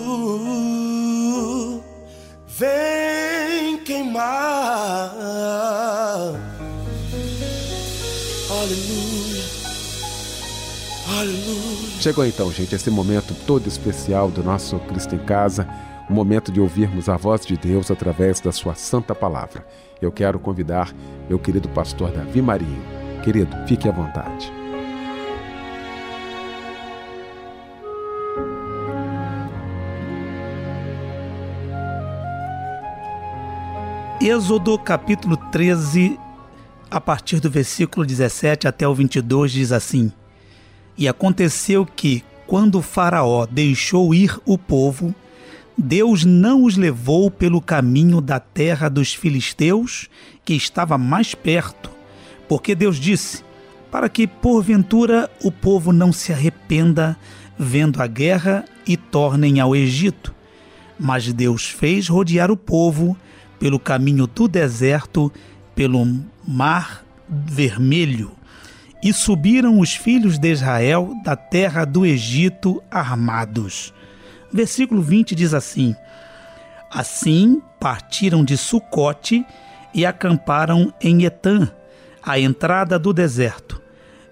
vem 2.48 3.78
queimar. 3.84 5.14
Aleluia, 8.50 9.44
aleluia. 11.20 12.00
Chegou 12.00 12.26
então, 12.26 12.52
gente, 12.52 12.74
esse 12.74 12.90
momento 12.90 13.36
todo 13.46 13.68
especial 13.68 14.32
do 14.32 14.44
nosso 14.44 14.80
Cristo 14.80 15.14
em 15.14 15.20
Casa, 15.20 15.68
o 16.10 16.14
momento 16.14 16.52
de 16.52 16.60
ouvirmos 16.60 17.08
a 17.08 17.18
voz 17.18 17.46
de 17.46 17.56
Deus 17.56 17.92
através 17.92 18.40
da 18.40 18.52
sua 18.52 18.74
santa 18.74 19.14
palavra. 19.14 19.64
Eu 20.02 20.12
quero 20.12 20.40
convidar 20.40 20.92
meu 21.30 21.38
querido 21.38 21.70
pastor 21.70 22.10
Davi 22.10 22.42
Marinho. 22.42 22.82
Querido, 23.24 23.56
fique 23.68 23.88
à 23.88 23.92
vontade. 23.92 24.61
Êxodo 34.24 34.78
capítulo 34.78 35.36
13, 35.36 36.16
a 36.92 37.02
partir 37.02 37.40
do 37.40 37.50
versículo 37.50 38.06
17 38.06 38.68
até 38.68 38.88
o 38.88 38.94
22, 38.94 39.52
diz 39.52 39.72
assim: 39.72 40.12
E 40.96 41.08
aconteceu 41.08 41.84
que, 41.88 42.24
quando 42.46 42.84
Faraó 42.84 43.48
deixou 43.48 44.14
ir 44.14 44.40
o 44.46 44.60
povo, 44.60 45.16
Deus 45.76 46.24
não 46.24 46.66
os 46.66 46.78
levou 46.78 47.32
pelo 47.32 47.60
caminho 47.60 48.22
da 48.22 48.40
terra 48.40 48.90
dos 48.90 49.12
filisteus, 49.12 50.08
que 50.46 50.54
estava 50.54 51.00
mais 51.00 51.34
perto, 51.34 51.90
porque 52.48 52.76
Deus 52.76 52.98
disse: 52.98 53.44
Para 53.90 54.08
que 54.08 54.28
porventura 54.28 55.32
o 55.44 55.52
povo 55.52 55.92
não 55.92 56.14
se 56.14 56.32
arrependa 56.32 57.18
vendo 57.58 58.00
a 58.00 58.06
guerra 58.06 58.66
e 58.86 58.96
tornem 58.96 59.60
ao 59.60 59.76
Egito. 59.76 60.32
Mas 61.00 61.34
Deus 61.34 61.66
fez 61.66 62.08
rodear 62.08 62.52
o 62.52 62.56
povo 62.56 63.18
pelo 63.62 63.80
caminho 63.80 64.26
do 64.26 64.48
deserto, 64.48 65.32
pelo 65.76 66.04
mar 66.48 67.06
vermelho. 67.30 68.32
E 69.04 69.14
subiram 69.14 69.80
os 69.80 69.94
filhos 69.94 70.40
de 70.40 70.52
Israel 70.52 71.14
da 71.24 71.36
terra 71.36 71.86
do 71.86 72.04
Egito 72.04 72.82
armados. 72.90 73.94
Versículo 74.52 75.00
20 75.00 75.36
diz 75.36 75.54
assim: 75.54 75.96
Assim 76.90 77.62
partiram 77.80 78.44
de 78.44 78.58
Sucote 78.58 79.46
e 79.94 80.08
acamparam 80.08 80.92
em 81.00 81.24
Etã, 81.24 81.70
à 82.24 82.40
entrada 82.40 82.98
do 82.98 83.14
deserto. 83.14 83.80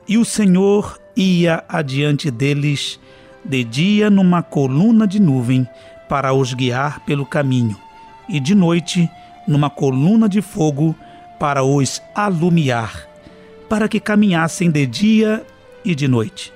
E 0.08 0.18
o 0.18 0.26
Senhor 0.26 1.00
ia 1.16 1.64
adiante 1.70 2.32
deles 2.32 3.00
de 3.46 3.64
dia 3.64 4.10
numa 4.10 4.42
coluna 4.42 5.06
de 5.06 5.20
nuvem 5.20 5.68
para 6.08 6.34
os 6.34 6.52
guiar 6.56 7.06
pelo 7.06 7.28
caminho, 7.28 7.78
e 8.30 8.40
de 8.40 8.54
noite 8.54 9.10
numa 9.48 9.70
coluna 9.70 10.30
de 10.30 10.42
fogo 10.42 10.96
para 11.40 11.64
os 11.64 12.02
alumiar, 12.14 13.08
para 13.68 13.88
que 13.88 14.00
caminhassem 14.00 14.70
de 14.70 14.86
dia 14.86 15.46
e 15.84 15.96
de 15.96 16.08
noite. 16.08 16.54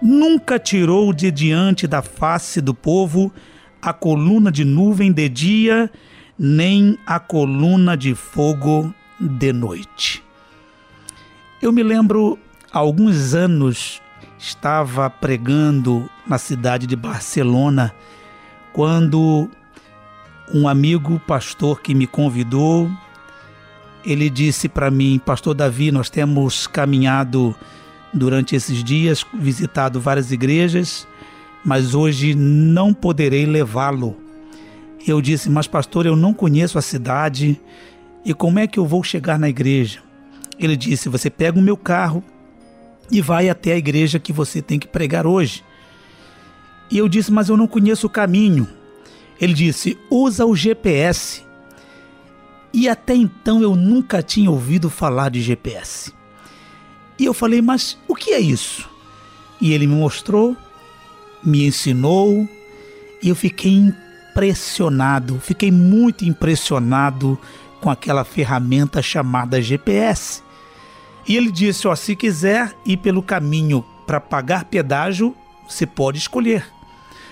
Nunca 0.00 0.58
tirou 0.58 1.12
de 1.12 1.30
diante 1.30 1.86
da 1.86 2.02
face 2.02 2.60
do 2.60 2.74
povo 2.74 3.32
a 3.80 3.92
coluna 3.92 4.50
de 4.50 4.64
nuvem 4.64 5.12
de 5.12 5.28
dia, 5.28 5.90
nem 6.38 6.98
a 7.06 7.20
coluna 7.20 7.96
de 7.96 8.14
fogo 8.14 8.94
de 9.20 9.52
noite. 9.52 10.22
Eu 11.60 11.70
me 11.70 11.82
lembro, 11.82 12.38
há 12.72 12.78
alguns 12.78 13.34
anos, 13.34 14.00
estava 14.38 15.08
pregando 15.10 16.08
na 16.26 16.38
cidade 16.38 16.86
de 16.86 16.96
Barcelona, 16.96 17.94
quando 18.72 19.50
um 20.52 20.68
amigo 20.68 21.20
pastor 21.26 21.80
que 21.80 21.94
me 21.94 22.06
convidou, 22.06 22.90
ele 24.04 24.28
disse 24.28 24.68
para 24.68 24.90
mim, 24.90 25.20
Pastor 25.24 25.54
Davi, 25.54 25.90
nós 25.90 26.10
temos 26.10 26.66
caminhado 26.66 27.54
durante 28.12 28.54
esses 28.54 28.84
dias, 28.84 29.24
visitado 29.32 30.00
várias 30.00 30.30
igrejas, 30.30 31.06
mas 31.64 31.94
hoje 31.94 32.34
não 32.34 32.92
poderei 32.92 33.46
levá-lo. 33.46 34.16
Eu 35.06 35.20
disse, 35.20 35.50
mas 35.50 35.66
pastor, 35.66 36.06
eu 36.06 36.16
não 36.16 36.32
conheço 36.32 36.78
a 36.78 36.82
cidade 36.82 37.60
e 38.24 38.32
como 38.32 38.58
é 38.58 38.66
que 38.66 38.78
eu 38.78 38.86
vou 38.86 39.02
chegar 39.02 39.38
na 39.38 39.48
igreja? 39.48 40.00
Ele 40.58 40.76
disse, 40.76 41.08
você 41.08 41.28
pega 41.28 41.58
o 41.58 41.62
meu 41.62 41.76
carro 41.76 42.22
e 43.10 43.20
vai 43.20 43.48
até 43.48 43.72
a 43.72 43.76
igreja 43.78 44.18
que 44.18 44.32
você 44.32 44.62
tem 44.62 44.78
que 44.78 44.86
pregar 44.86 45.26
hoje. 45.26 45.64
E 46.90 46.98
eu 46.98 47.08
disse, 47.08 47.32
mas 47.32 47.48
eu 47.48 47.56
não 47.56 47.66
conheço 47.66 48.06
o 48.06 48.10
caminho. 48.10 48.68
Ele 49.40 49.54
disse, 49.54 49.98
usa 50.10 50.46
o 50.46 50.54
GPS. 50.54 51.42
E 52.72 52.88
até 52.88 53.14
então 53.14 53.62
eu 53.62 53.76
nunca 53.76 54.22
tinha 54.22 54.50
ouvido 54.50 54.90
falar 54.90 55.30
de 55.30 55.40
GPS. 55.40 56.12
E 57.18 57.24
eu 57.24 57.34
falei, 57.34 57.62
mas 57.62 57.98
o 58.08 58.14
que 58.14 58.32
é 58.32 58.40
isso? 58.40 58.88
E 59.60 59.72
ele 59.72 59.86
me 59.86 59.94
mostrou, 59.94 60.56
me 61.42 61.66
ensinou, 61.66 62.48
e 63.22 63.28
eu 63.28 63.36
fiquei 63.36 63.72
impressionado, 63.72 65.38
fiquei 65.38 65.70
muito 65.70 66.24
impressionado 66.24 67.38
com 67.80 67.90
aquela 67.90 68.24
ferramenta 68.24 69.00
chamada 69.00 69.62
GPS. 69.62 70.42
E 71.26 71.36
ele 71.36 71.50
disse: 71.50 71.86
ó, 71.86 71.94
se 71.94 72.16
quiser 72.16 72.74
ir 72.84 72.96
pelo 72.98 73.22
caminho 73.22 73.84
para 74.06 74.20
pagar 74.20 74.64
pedágio, 74.64 75.34
você 75.68 75.86
pode 75.86 76.18
escolher. 76.18 76.66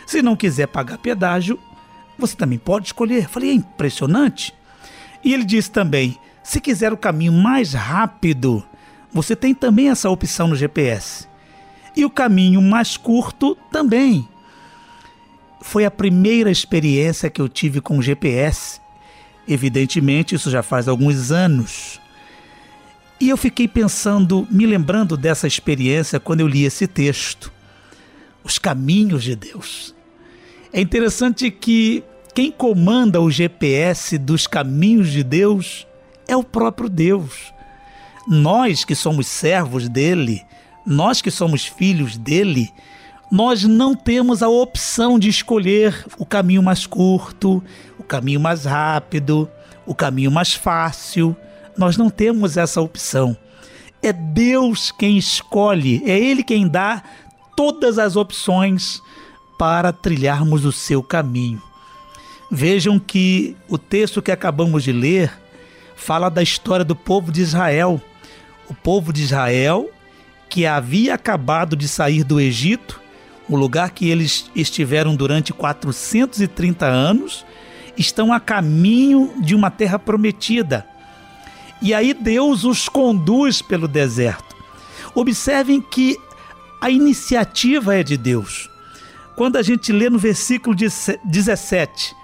Se 0.06 0.22
não 0.22 0.36
quiser 0.36 0.68
pagar 0.68 0.98
pedágio, 0.98 1.58
você 2.18 2.36
também 2.36 2.58
pode 2.58 2.86
escolher. 2.86 3.28
Falei, 3.28 3.50
é 3.50 3.54
impressionante. 3.54 4.54
E 5.24 5.32
ele 5.32 5.44
disse 5.44 5.70
também: 5.70 6.18
se 6.42 6.60
quiser 6.60 6.92
o 6.92 6.96
caminho 6.96 7.32
mais 7.32 7.72
rápido, 7.72 8.64
você 9.12 9.36
tem 9.36 9.54
também 9.54 9.90
essa 9.90 10.10
opção 10.10 10.48
no 10.48 10.56
GPS. 10.56 11.28
E 11.94 12.04
o 12.04 12.10
caminho 12.10 12.60
mais 12.60 12.96
curto 12.96 13.56
também. 13.70 14.26
Foi 15.60 15.84
a 15.84 15.90
primeira 15.90 16.50
experiência 16.50 17.30
que 17.30 17.40
eu 17.40 17.48
tive 17.48 17.80
com 17.80 17.98
o 17.98 18.02
GPS. 18.02 18.80
Evidentemente, 19.46 20.34
isso 20.34 20.50
já 20.50 20.62
faz 20.62 20.88
alguns 20.88 21.30
anos. 21.30 22.00
E 23.20 23.28
eu 23.28 23.36
fiquei 23.36 23.68
pensando, 23.68 24.48
me 24.50 24.66
lembrando 24.66 25.16
dessa 25.16 25.46
experiência 25.46 26.18
quando 26.18 26.40
eu 26.40 26.48
li 26.48 26.64
esse 26.64 26.88
texto. 26.88 27.52
Os 28.42 28.58
caminhos 28.58 29.22
de 29.22 29.36
Deus. 29.36 29.94
É 30.74 30.80
interessante 30.80 31.50
que 31.50 32.02
quem 32.34 32.50
comanda 32.50 33.20
o 33.20 33.30
GPS 33.30 34.16
dos 34.16 34.46
caminhos 34.46 35.10
de 35.10 35.22
Deus 35.22 35.86
é 36.26 36.34
o 36.34 36.42
próprio 36.42 36.88
Deus. 36.88 37.52
Nós 38.26 38.82
que 38.82 38.94
somos 38.94 39.26
servos 39.26 39.86
dele, 39.86 40.42
nós 40.86 41.20
que 41.20 41.30
somos 41.30 41.66
filhos 41.66 42.16
dele, 42.16 42.70
nós 43.30 43.64
não 43.64 43.94
temos 43.94 44.42
a 44.42 44.48
opção 44.48 45.18
de 45.18 45.28
escolher 45.28 46.06
o 46.18 46.24
caminho 46.24 46.62
mais 46.62 46.86
curto, 46.86 47.62
o 47.98 48.02
caminho 48.02 48.40
mais 48.40 48.64
rápido, 48.64 49.50
o 49.84 49.94
caminho 49.94 50.30
mais 50.30 50.54
fácil. 50.54 51.36
Nós 51.76 51.98
não 51.98 52.08
temos 52.08 52.56
essa 52.56 52.80
opção. 52.80 53.36
É 54.02 54.10
Deus 54.10 54.90
quem 54.90 55.18
escolhe, 55.18 56.02
é 56.06 56.18
Ele 56.18 56.42
quem 56.42 56.66
dá 56.66 57.02
todas 57.54 57.98
as 57.98 58.16
opções 58.16 59.02
para 59.58 59.92
trilharmos 59.92 60.64
o 60.64 60.72
seu 60.72 61.02
caminho. 61.02 61.62
Vejam 62.50 62.98
que 62.98 63.56
o 63.68 63.78
texto 63.78 64.20
que 64.20 64.30
acabamos 64.30 64.84
de 64.84 64.92
ler 64.92 65.32
fala 65.96 66.28
da 66.28 66.42
história 66.42 66.84
do 66.84 66.96
povo 66.96 67.32
de 67.32 67.40
Israel. 67.40 68.00
O 68.68 68.74
povo 68.74 69.12
de 69.12 69.22
Israel 69.22 69.90
que 70.52 70.66
havia 70.66 71.14
acabado 71.14 71.74
de 71.74 71.88
sair 71.88 72.22
do 72.24 72.38
Egito, 72.38 73.00
o 73.48 73.56
lugar 73.56 73.88
que 73.88 74.10
eles 74.10 74.50
estiveram 74.54 75.16
durante 75.16 75.50
430 75.50 76.84
anos, 76.84 77.46
estão 77.96 78.30
a 78.30 78.38
caminho 78.38 79.32
de 79.40 79.54
uma 79.54 79.70
terra 79.70 79.98
prometida. 79.98 80.86
E 81.80 81.94
aí 81.94 82.12
Deus 82.12 82.64
os 82.64 82.86
conduz 82.86 83.62
pelo 83.62 83.88
deserto. 83.88 84.54
Observem 85.14 85.80
que 85.80 86.18
a 86.82 86.90
iniciativa 86.90 87.96
é 87.96 88.02
de 88.02 88.18
Deus. 88.18 88.68
Quando 89.36 89.56
a 89.56 89.62
gente 89.62 89.92
lê 89.92 90.10
no 90.10 90.18
versículo 90.18 90.76
17, 90.76 92.14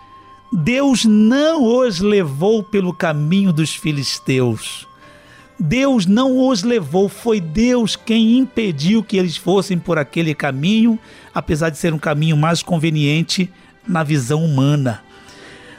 Deus 0.52 1.04
não 1.04 1.62
os 1.64 2.00
levou 2.00 2.62
pelo 2.62 2.92
caminho 2.92 3.52
dos 3.52 3.74
filisteus. 3.74 4.86
Deus 5.58 6.06
não 6.06 6.48
os 6.48 6.62
levou, 6.62 7.08
foi 7.08 7.40
Deus 7.40 7.96
quem 7.96 8.38
impediu 8.38 9.02
que 9.02 9.16
eles 9.16 9.36
fossem 9.36 9.78
por 9.78 9.98
aquele 9.98 10.34
caminho, 10.34 10.98
apesar 11.34 11.70
de 11.70 11.78
ser 11.78 11.92
um 11.92 11.98
caminho 11.98 12.36
mais 12.36 12.62
conveniente 12.62 13.50
na 13.86 14.04
visão 14.04 14.44
humana. 14.44 15.02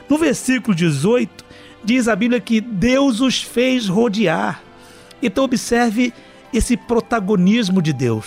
No 0.08 0.18
versículo 0.18 0.74
18, 0.74 1.44
diz 1.82 2.08
a 2.08 2.16
Bíblia 2.16 2.40
que 2.40 2.60
Deus 2.60 3.20
os 3.20 3.42
fez 3.42 3.88
rodear. 3.88 4.62
Então, 5.22 5.44
observe 5.44 6.12
esse 6.52 6.76
protagonismo 6.76 7.80
de 7.80 7.92
Deus. 7.92 8.26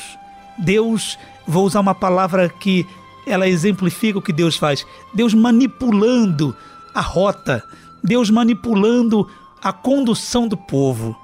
Deus, 0.58 1.20
vou 1.48 1.66
usar 1.66 1.80
uma 1.80 1.96
palavra 1.96 2.50
que 2.50 2.88
ela 3.26 3.48
exemplifica 3.48 4.20
o 4.20 4.22
que 4.22 4.34
Deus 4.34 4.58
faz. 4.58 4.86
Deus 5.14 5.34
manipulando 5.34 6.56
a 6.94 7.02
rota, 7.02 7.64
Deus 8.04 8.30
manipulando 8.30 9.30
a 9.62 9.72
condução 9.72 10.48
do 10.48 10.58
povo. 10.58 11.18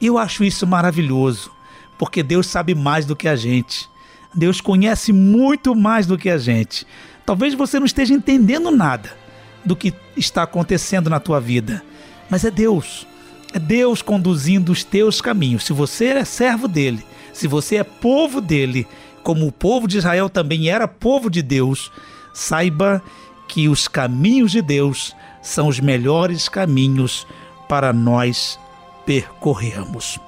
Eu 0.00 0.18
acho 0.18 0.44
isso 0.44 0.66
maravilhoso, 0.66 1.50
porque 1.96 2.22
Deus 2.22 2.46
sabe 2.46 2.74
mais 2.74 3.06
do 3.06 3.16
que 3.16 3.28
a 3.28 3.36
gente. 3.36 3.88
Deus 4.34 4.60
conhece 4.60 5.12
muito 5.12 5.74
mais 5.74 6.06
do 6.06 6.18
que 6.18 6.28
a 6.28 6.38
gente. 6.38 6.86
Talvez 7.24 7.54
você 7.54 7.78
não 7.78 7.86
esteja 7.86 8.14
entendendo 8.14 8.70
nada 8.70 9.16
do 9.64 9.76
que 9.76 9.92
está 10.16 10.42
acontecendo 10.42 11.10
na 11.10 11.20
tua 11.20 11.40
vida, 11.40 11.82
mas 12.30 12.44
é 12.44 12.50
Deus. 12.50 13.06
É 13.52 13.58
Deus 13.58 14.02
conduzindo 14.02 14.70
os 14.72 14.84
teus 14.84 15.20
caminhos. 15.20 15.64
Se 15.64 15.72
você 15.72 16.06
é 16.06 16.24
servo 16.24 16.68
dele, 16.68 17.04
se 17.32 17.46
você 17.46 17.76
é 17.76 17.84
povo 17.84 18.40
dele, 18.40 18.86
como 19.28 19.46
o 19.46 19.52
povo 19.52 19.86
de 19.86 19.98
Israel 19.98 20.30
também 20.30 20.70
era 20.70 20.88
povo 20.88 21.28
de 21.28 21.42
Deus, 21.42 21.92
saiba 22.32 23.02
que 23.46 23.68
os 23.68 23.86
caminhos 23.86 24.52
de 24.52 24.62
Deus 24.62 25.14
são 25.42 25.68
os 25.68 25.78
melhores 25.78 26.48
caminhos 26.48 27.26
para 27.68 27.92
nós 27.92 28.58
percorremos. 29.04 30.18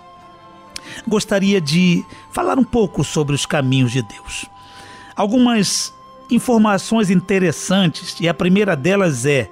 Gostaria 1.09 1.63
de 1.63 2.05
falar 2.31 2.59
um 2.59 2.65
pouco 2.65 3.03
sobre 3.03 3.35
os 3.35 3.47
caminhos 3.47 3.91
de 3.91 4.03
Deus. 4.03 4.45
Algumas 5.17 5.95
informações 6.31 7.09
interessantes, 7.09 8.21
e 8.21 8.29
a 8.29 8.35
primeira 8.35 8.77
delas 8.77 9.25
é: 9.25 9.51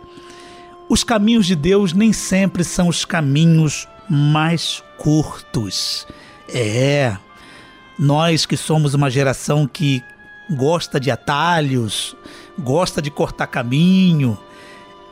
os 0.90 1.02
caminhos 1.02 1.46
de 1.46 1.56
Deus 1.56 1.94
nem 1.94 2.12
sempre 2.12 2.62
são 2.64 2.87
os 2.87 3.06
caminhos 3.06 3.88
mais 4.11 4.84
curtos. 4.98 6.06
É, 6.52 7.16
nós 7.98 8.46
que 8.46 8.56
somos 8.56 8.94
uma 8.94 9.11
geração 9.11 9.66
que 9.66 10.02
gosta 10.50 10.98
de 11.00 11.11
atalhos, 11.11 12.16
gosta 12.58 13.02
de 13.02 13.11
cortar 13.11 13.46
caminho, 13.46 14.38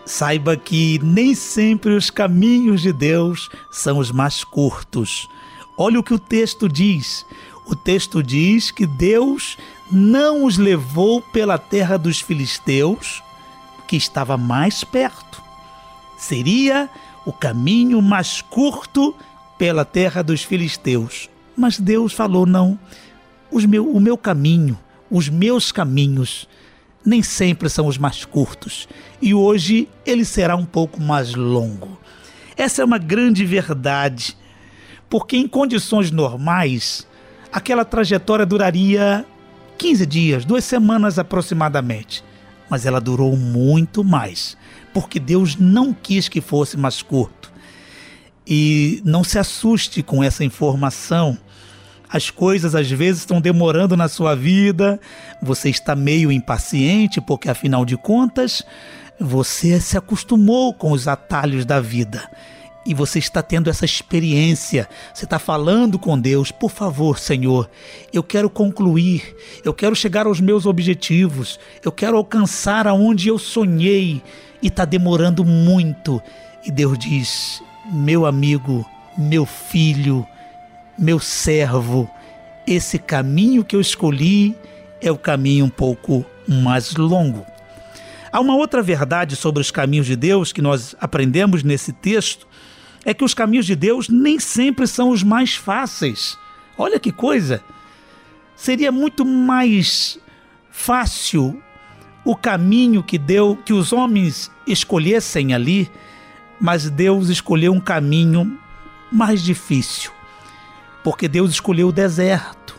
Saiba 0.07 0.57
que 0.57 1.01
nem 1.03 1.35
sempre 1.35 1.92
os 1.92 2.11
caminhos 2.11 2.81
de 2.81 2.92
Deus 2.92 3.51
são 3.72 3.99
os 3.99 4.12
mais 4.12 4.44
curtos. 4.44 5.29
Olha 5.77 5.99
o 5.99 6.03
que 6.03 6.14
o 6.14 6.18
texto 6.18 6.68
diz. 6.68 7.27
O 7.66 7.75
texto 7.75 8.22
diz 8.22 8.70
que 8.70 8.87
Deus 8.87 9.59
não 9.90 10.44
os 10.44 10.59
levou 10.59 11.20
pela 11.20 11.59
terra 11.59 11.99
dos 11.99 12.20
filisteus, 12.20 13.20
que 13.88 13.96
estava 13.96 14.37
mais 14.37 14.85
perto. 14.85 15.42
Seria 16.16 16.88
o 17.25 17.33
caminho 17.33 18.01
mais 18.01 18.40
curto 18.40 19.12
pela 19.59 19.85
terra 19.85 20.22
dos 20.22 20.44
filisteus. 20.44 21.29
Mas 21.57 21.79
Deus 21.79 22.12
falou: 22.12 22.45
não, 22.45 22.79
meu, 23.66 23.90
o 23.90 24.01
meu 24.01 24.19
caminho, 24.19 24.79
os 25.11 25.29
meus 25.29 25.73
caminhos 25.73 26.49
nem 27.05 27.23
sempre 27.23 27.69
são 27.69 27.87
os 27.87 27.97
mais 27.97 28.25
curtos 28.25 28.88
e 29.23 29.33
hoje 29.33 29.88
ele 30.05 30.25
será 30.25 30.57
um 30.57 30.64
pouco 30.66 31.01
mais 31.01 31.35
longo. 31.35 31.99
Essa 32.57 32.83
é 32.83 32.85
uma 32.85 32.99
grande 32.99 33.45
verdade, 33.45 34.37
porque 35.09 35.37
em 35.37 35.47
condições 35.47 36.11
normais, 36.11 37.07
aquela 37.53 37.85
trajetória 37.85 38.45
duraria 38.45 39.25
15 39.79 40.07
dias, 40.07 40.45
duas 40.45 40.64
semanas 40.64 41.19
aproximadamente. 41.19 42.25
Mas 42.69 42.85
ela 42.85 43.01
durou 43.01 43.37
muito 43.37 44.03
mais, 44.03 44.57
porque 44.92 45.21
Deus 45.21 45.55
não 45.57 45.92
quis 45.92 46.29
que 46.29 46.40
fosse 46.40 46.77
mais 46.77 47.01
curto. 47.03 47.53
E 48.45 49.01
não 49.05 49.23
se 49.23 49.38
assuste 49.38 50.03
com 50.03 50.25
essa 50.25 50.42
informação 50.42 51.38
as 52.09 52.31
coisas 52.31 52.75
às 52.75 52.90
vezes 52.90 53.21
estão 53.21 53.40
demorando 53.40 53.97
na 53.97 54.09
sua 54.09 54.35
vida, 54.35 55.01
você 55.42 55.69
está 55.69 55.97
meio 55.97 56.31
impaciente, 56.31 57.21
porque 57.21 57.49
afinal 57.49 57.85
de 57.85 57.97
contas, 57.97 58.62
você 59.19 59.81
se 59.81 59.97
acostumou 59.97 60.73
com 60.73 60.92
os 60.92 61.09
atalhos 61.09 61.64
da 61.64 61.81
vida. 61.81 62.29
E 62.85 62.95
você 62.95 63.19
está 63.19 63.42
tendo 63.42 63.69
essa 63.69 63.85
experiência, 63.85 64.88
você 65.12 65.25
está 65.25 65.40
falando 65.40 65.99
com 65.99 66.16
Deus, 66.16 66.53
por 66.53 66.71
favor, 66.71 67.19
Senhor, 67.19 67.69
eu 68.12 68.23
quero 68.23 68.49
concluir, 68.49 69.35
eu 69.64 69.75
quero 69.75 69.97
chegar 69.97 70.27
aos 70.27 70.40
meus 70.40 70.66
objetivos, 70.66 71.59
eu 71.85 71.90
quero 71.90 72.16
alcançar 72.16 72.87
aonde 72.87 73.29
eu 73.29 73.38
sonhei. 73.38 74.23
E 74.62 74.69
está 74.69 74.85
demorando 74.85 75.45
muito. 75.45 76.23
E 76.64 76.71
Deus 76.71 76.97
diz: 76.99 77.62
meu 77.92 78.25
amigo, 78.25 78.85
meu 79.19 79.45
filho, 79.45 80.27
meu 80.98 81.18
servo, 81.18 82.11
esse 82.66 82.98
caminho 82.98 83.64
que 83.64 83.76
eu 83.76 83.80
escolhi 83.80 84.56
é 85.00 85.11
o 85.11 85.18
caminho 85.18 85.66
um 85.66 85.70
pouco 85.70 86.24
mais 86.48 86.94
longo. 86.94 87.46
Há 88.32 88.40
uma 88.40 88.54
outra 88.54 88.82
verdade 88.82 89.37
sobre 89.37 89.61
os 89.61 89.70
caminhos 89.70 90.06
de 90.06 90.16
Deus 90.16 90.52
que 90.52 90.62
nós 90.62 90.94
aprendemos 91.00 91.62
nesse 91.62 91.92
texto, 91.92 92.46
é 93.04 93.14
que 93.14 93.24
os 93.24 93.35
caminhos 93.35 93.66
de 93.66 93.76
Deus 93.76 94.09
nem 94.09 94.38
sempre 94.38 94.87
são 94.87 95.11
os 95.11 95.22
mais 95.22 95.54
fáceis. 95.54 96.37
Olha 96.76 96.98
que 96.98 97.12
coisa! 97.12 97.62
Seria 98.56 98.90
muito 98.90 99.24
mais 99.24 100.18
fácil 100.70 101.62
o 102.24 102.35
caminho 102.35 103.02
que 103.02 103.18
deu 103.18 103.56
que 103.64 103.72
os 103.72 103.92
homens 103.92 104.50
escolhessem 104.66 105.54
ali, 105.54 105.90
mas 106.61 106.90
Deus 106.90 107.28
escolheu 107.28 107.72
um 107.72 107.80
caminho 107.80 108.59
mais 109.12 109.42
difícil. 109.42 110.15
Porque 111.07 111.29
Deus 111.29 111.53
escolheu 111.53 111.90
o 111.90 111.92
deserto. 111.92 112.77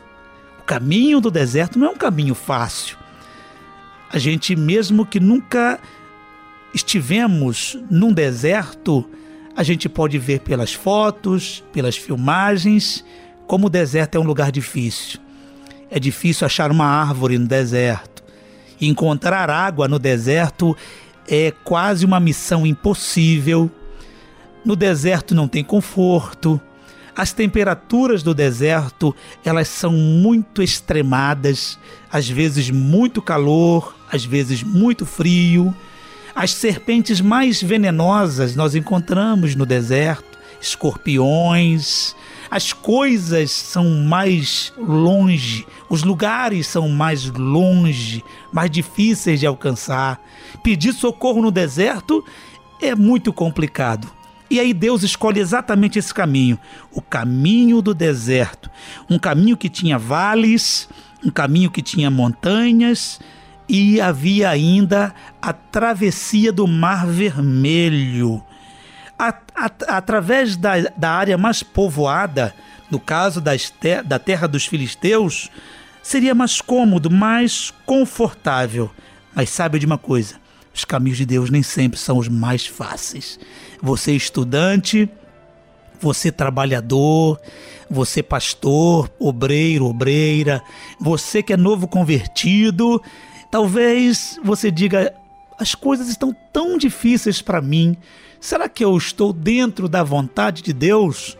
O 0.60 0.64
caminho 0.64 1.22
do 1.22 1.32
deserto 1.32 1.80
não 1.80 1.88
é 1.88 1.90
um 1.92 1.96
caminho 1.96 2.36
fácil. 2.36 2.98
A 4.10 4.20
gente 4.20 4.54
mesmo 4.54 5.06
que 5.06 5.18
nunca 5.18 5.80
estivemos 6.74 7.80
num 7.90 8.12
deserto, 8.12 9.10
a 9.56 9.64
gente 9.64 9.88
pode 9.88 10.20
ver 10.20 10.42
pelas 10.42 10.74
fotos, 10.74 11.64
pelas 11.72 11.96
filmagens, 11.96 13.02
como 13.48 13.68
o 13.68 13.70
deserto 13.70 14.16
é 14.16 14.20
um 14.20 14.26
lugar 14.26 14.52
difícil. 14.52 15.22
É 15.90 15.98
difícil 15.98 16.46
achar 16.46 16.70
uma 16.70 16.86
árvore 16.86 17.38
no 17.38 17.48
deserto. 17.48 18.26
Encontrar 18.82 19.50
água 19.50 19.88
no 19.88 19.98
deserto 19.98 20.76
é 21.30 21.54
quase 21.64 22.06
uma 22.06 22.20
missão 22.20 22.66
impossível. 22.66 23.72
No 24.66 24.76
deserto 24.76 25.34
não 25.34 25.48
tem 25.48 25.64
conforto. 25.64 26.60
As 27.18 27.34
temperaturas 27.34 28.22
do 28.22 28.32
deserto, 28.32 29.16
elas 29.44 29.68
são 29.70 29.92
muito 29.92 30.62
extremadas, 30.62 31.80
às 32.12 32.30
vezes 32.30 32.70
muito 32.70 33.24
calor, 33.24 33.96
às 34.12 34.24
vezes 34.24 34.62
muito 34.62 35.04
frio. 35.04 35.74
As 36.36 36.52
serpentes 36.54 37.20
mais 37.20 37.60
venenosas 37.60 38.56
nós 38.56 38.76
encontramos 38.76 39.56
no 39.56 39.66
deserto, 39.66 40.38
escorpiões. 40.62 42.16
As 42.52 42.72
coisas 42.72 43.50
são 43.50 43.90
mais 44.06 44.72
longe, 44.78 45.66
os 45.90 46.04
lugares 46.04 46.68
são 46.68 46.88
mais 46.88 47.26
longe, 47.32 48.24
mais 48.54 48.70
difíceis 48.70 49.40
de 49.40 49.48
alcançar. 49.48 50.22
Pedir 50.64 50.94
socorro 50.94 51.42
no 51.42 51.50
deserto 51.50 52.24
é 52.80 52.94
muito 52.94 53.34
complicado. 53.34 54.17
E 54.50 54.60
aí 54.60 54.74
Deus 54.74 55.04
escolhe 55.04 55.40
exatamente 55.40 56.00
esse 56.00 56.14
caminho, 56.14 56.58
o 56.92 57.02
caminho 57.02 57.82
do 57.82 57.94
deserto, 57.94 58.70
um 59.10 59.20
caminho 59.20 59.58
que 59.58 59.70
tinha 59.70 59.98
vales, 59.98 60.88
um 61.24 61.30
caminho 61.30 61.70
que 61.70 61.82
tinha 61.82 62.10
montanhas 62.10 63.20
e 63.68 64.00
havia 64.00 64.50
ainda 64.50 65.14
a 65.42 65.52
travessia 65.52 66.52
do 66.52 66.66
Mar 66.66 67.06
Vermelho. 67.06 68.42
Através 69.88 70.56
da, 70.56 70.80
da 70.96 71.12
área 71.12 71.38
mais 71.38 71.64
povoada, 71.64 72.54
no 72.90 73.00
caso 73.00 73.42
das 73.42 73.74
da 74.06 74.20
terra 74.20 74.48
dos 74.48 74.66
filisteus, 74.66 75.50
seria 76.02 76.34
mais 76.34 76.62
cômodo, 76.62 77.10
mais 77.10 77.74
confortável. 77.86 78.90
Mas 79.36 79.50
sabe 79.50 79.80
de 79.80 79.86
uma 79.86 79.98
coisa? 79.98 80.36
Os 80.74 80.86
caminhos 80.86 81.18
de 81.18 81.26
Deus 81.26 81.50
nem 81.50 81.64
sempre 81.64 82.00
são 82.00 82.18
os 82.18 82.30
mais 82.30 82.66
fáceis. 82.66 83.40
Você 83.82 84.14
estudante, 84.14 85.10
você 86.00 86.32
trabalhador, 86.32 87.40
você 87.90 88.22
pastor, 88.22 89.10
obreiro, 89.20 89.86
obreira, 89.86 90.62
você 91.00 91.42
que 91.42 91.54
é 91.54 91.58
novo 91.58 91.88
convertido, 91.88 93.02
talvez 93.52 94.40
você 94.44 94.70
diga: 94.70 95.14
as 95.58 95.74
coisas 95.76 96.10
estão 96.10 96.36
tão 96.52 96.78
difíceis 96.78 97.42
para 97.42 97.62
mim. 97.62 97.98
Será 98.40 98.70
que 98.70 98.84
eu 98.84 98.96
estou 98.96 99.34
dentro 99.34 99.90
da 99.90 100.04
vontade 100.04 100.62
de 100.62 100.74
Deus? 100.74 101.38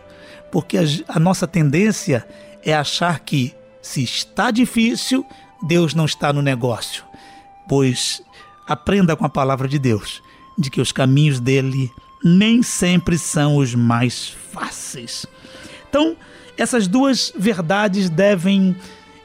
Porque 0.50 0.76
a, 0.78 0.82
a 1.08 1.20
nossa 1.20 1.46
tendência 1.46 2.26
é 2.64 2.74
achar 2.74 3.20
que 3.20 3.54
se 3.80 4.02
está 4.02 4.50
difícil, 4.50 5.24
Deus 5.62 5.94
não 5.94 6.04
está 6.04 6.32
no 6.32 6.42
negócio. 6.42 7.04
Pois 7.68 8.22
aprenda 8.66 9.16
com 9.16 9.24
a 9.24 9.30
palavra 9.30 9.68
de 9.68 9.78
Deus, 9.78 10.22
de 10.58 10.70
que 10.70 10.80
os 10.80 10.92
caminhos 10.92 11.40
dele 11.40 11.90
nem 12.22 12.62
sempre 12.62 13.18
são 13.18 13.56
os 13.56 13.74
mais 13.74 14.28
fáceis. 14.52 15.26
Então, 15.88 16.16
essas 16.56 16.86
duas 16.86 17.32
verdades 17.36 18.10
devem 18.10 18.76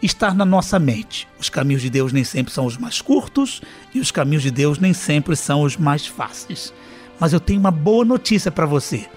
estar 0.02 0.36
na 0.36 0.46
nossa 0.46 0.78
mente. 0.80 1.28
Os 1.40 1.50
caminhos 1.50 1.82
de 1.82 1.90
Deus 1.90 2.12
nem 2.12 2.24
sempre 2.24 2.54
são 2.54 2.66
os 2.66 2.78
mais 2.78 3.02
curtos 3.02 3.62
e 3.94 4.00
os 4.00 4.12
caminhos 4.12 4.44
de 4.44 4.52
Deus 4.52 4.78
nem 4.78 4.94
sempre 4.94 5.36
são 5.36 5.62
os 5.62 5.78
mais 5.78 6.06
fáceis. 6.06 6.74
Mas 7.20 7.34
eu 7.34 7.40
tenho 7.40 7.60
uma 7.60 7.72
boa 7.72 8.04
notícia 8.04 8.52
para 8.52 8.66
você. 8.66 9.10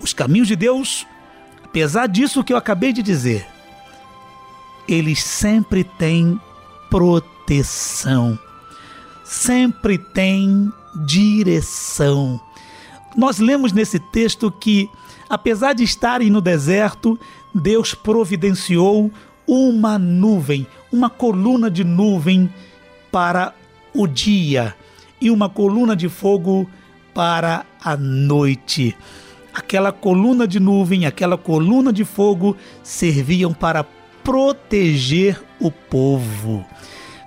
Os 0.00 0.12
caminhos 0.12 0.48
de 0.48 0.56
Deus, 0.56 1.06
apesar 1.64 2.08
disso 2.08 2.42
que 2.42 2.52
eu 2.52 2.56
acabei 2.56 2.92
de 2.92 3.02
dizer, 3.02 3.46
eles 4.88 5.22
sempre 5.22 5.84
têm 5.84 6.40
proteção 6.90 8.38
sempre 9.32 9.96
tem 9.96 10.70
direção. 10.94 12.40
Nós 13.16 13.38
lemos 13.38 13.72
nesse 13.72 13.98
texto 13.98 14.50
que, 14.50 14.88
apesar 15.28 15.74
de 15.74 15.84
estarem 15.84 16.30
no 16.30 16.40
deserto, 16.40 17.18
Deus 17.54 17.94
providenciou 17.94 19.10
uma 19.46 19.98
nuvem, 19.98 20.66
uma 20.90 21.10
coluna 21.10 21.70
de 21.70 21.84
nuvem 21.84 22.52
para 23.10 23.54
o 23.94 24.06
dia 24.06 24.74
e 25.20 25.30
uma 25.30 25.48
coluna 25.48 25.94
de 25.94 26.08
fogo 26.08 26.68
para 27.14 27.66
a 27.82 27.96
noite. 27.96 28.96
Aquela 29.52 29.92
coluna 29.92 30.48
de 30.48 30.58
nuvem, 30.58 31.04
aquela 31.04 31.36
coluna 31.36 31.92
de 31.92 32.04
fogo 32.04 32.56
serviam 32.82 33.52
para 33.52 33.84
proteger 34.24 35.42
o 35.60 35.70
povo. 35.70 36.64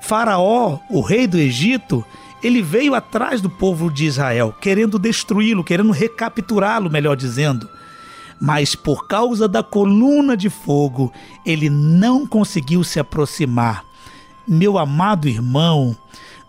Faraó, 0.01 0.79
o 0.89 1.01
rei 1.01 1.27
do 1.27 1.37
Egito, 1.37 2.03
ele 2.45 2.61
veio 2.61 2.93
atrás 2.93 3.41
do 3.41 3.49
povo 3.49 3.89
de 3.89 4.05
Israel, 4.05 4.53
querendo 4.61 4.99
destruí-lo, 4.99 5.63
querendo 5.63 5.91
recapturá-lo, 5.91 6.91
melhor 6.91 7.17
dizendo. 7.17 7.67
Mas 8.39 8.75
por 8.75 9.07
causa 9.07 9.47
da 9.47 9.63
coluna 9.63 10.37
de 10.37 10.47
fogo, 10.47 11.11
ele 11.43 11.71
não 11.71 12.27
conseguiu 12.27 12.83
se 12.83 12.99
aproximar. 12.99 13.83
Meu 14.47 14.77
amado 14.77 15.27
irmão, 15.27 15.97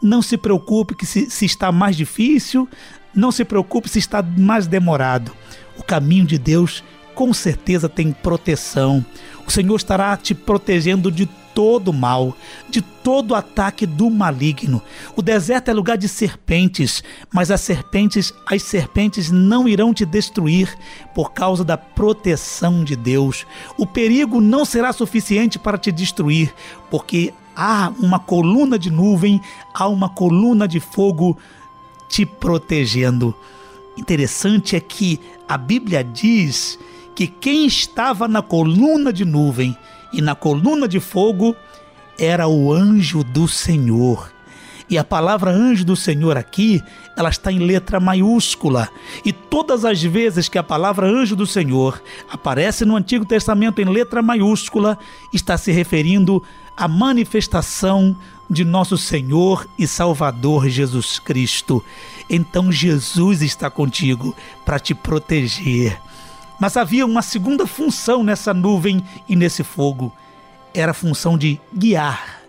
não 0.03 0.21
se 0.21 0.37
preocupe 0.37 0.95
que 0.95 1.07
se, 1.07 1.31
se 1.31 1.47
está 1.47 1.73
mais 1.73 1.97
difícil, 1.97 2.69
não 3.15 3.33
se 3.33 3.43
preocupe 3.43 3.89
se 3.89 3.99
está 3.99 4.23
mais 4.23 4.67
demorado. 4.67 5.33
O 5.79 5.83
caminho 5.83 6.27
de 6.27 6.37
Deus 6.37 6.85
com 7.16 7.33
certeza 7.33 7.88
tem 7.88 8.12
proteção. 8.12 9.05
O 9.46 9.50
Senhor 9.50 9.74
estará 9.74 10.14
te 10.18 10.35
protegendo 10.35 11.11
de 11.11 11.24
todo 11.55 11.90
mal, 11.90 12.37
de 12.68 12.83
todo 12.83 13.35
ataque 13.35 13.87
do 13.87 14.11
maligno. 14.11 14.83
O 15.16 15.22
deserto 15.22 15.70
é 15.70 15.72
lugar 15.72 15.96
de 15.96 16.09
serpentes, 16.09 17.02
mas 17.33 17.50
as 17.50 17.62
serpentes, 17.62 18.35
as 18.46 18.62
serpentes 18.62 19.31
não 19.31 19.66
irão 19.66 19.94
te 19.94 20.05
destruir 20.05 20.76
por 21.14 21.33
causa 21.33 21.64
da 21.64 21.79
proteção 21.79 22.85
de 22.85 22.94
Deus. 22.94 23.46
O 23.79 23.87
perigo 23.87 24.38
não 24.38 24.66
será 24.66 24.92
suficiente 24.92 25.59
para 25.59 25.79
te 25.79 25.90
destruir, 25.90 26.52
porque 26.90 27.33
há 27.57 27.90
uma 27.98 28.18
coluna 28.18 28.79
de 28.79 28.90
nuvem, 28.90 29.40
há 29.72 29.88
uma 29.88 30.11
coluna 30.11 30.68
de 30.68 30.81
fogo 30.81 31.38
te 32.11 32.26
protegendo. 32.26 33.35
Interessante 33.96 34.77
é 34.77 34.81
que 34.81 35.19
a 35.48 35.56
Bíblia 35.56 36.04
diz 36.04 36.79
que 37.17 37.27
quem 37.27 37.67
estava 37.67 38.29
na 38.29 38.42
coluna 38.42 39.10
de 39.10 39.25
nuvem 39.25 39.77
e 40.12 40.21
na 40.21 40.35
coluna 40.35 40.87
de 40.87 41.00
fogo 41.00 41.56
era 42.19 42.46
o 42.46 42.73
anjo 42.73 43.25
do 43.25 43.48
Senhor. 43.48 44.31
E 44.88 44.96
a 44.96 45.02
palavra 45.02 45.50
anjo 45.50 45.85
do 45.85 45.96
Senhor 45.96 46.37
aqui, 46.37 46.81
ela 47.17 47.29
está 47.29 47.50
em 47.50 47.58
letra 47.58 47.98
maiúscula. 47.98 48.88
E 49.25 49.33
todas 49.33 49.85
as 49.85 50.00
vezes 50.00 50.48
que 50.48 50.58
a 50.58 50.62
palavra 50.62 51.08
anjo 51.08 51.35
do 51.35 51.46
Senhor 51.46 52.00
aparece 52.31 52.85
no 52.85 52.94
Antigo 52.94 53.25
Testamento 53.25 53.81
em 53.81 53.87
letra 53.87 54.23
maiúscula, 54.23 54.96
está 55.33 55.58
se 55.58 55.73
referindo 55.73 56.42
à 56.77 56.87
manifestação 56.87 58.14
de 58.48 58.64
nosso 58.64 58.96
Senhor 58.96 59.67
e 59.79 59.88
Salvador 59.88 60.69
Jesus 60.69 61.19
Cristo. 61.19 61.83
Então 62.29 62.71
Jesus 62.71 63.42
está 63.42 63.69
contigo 63.69 64.37
para 64.64 64.79
te 64.79 64.94
proteger, 64.94 65.98
mas 66.59 66.77
havia 66.77 67.04
uma 67.04 67.23
segunda 67.23 67.67
função 67.67 68.23
nessa 68.23 68.52
nuvem 68.54 69.04
e 69.29 69.37
nesse 69.37 69.63
fogo. 69.63 70.15
Era 70.75 70.90
a 70.92 70.94
função 70.94 71.37
de 71.37 71.61
guiar. 71.75 72.40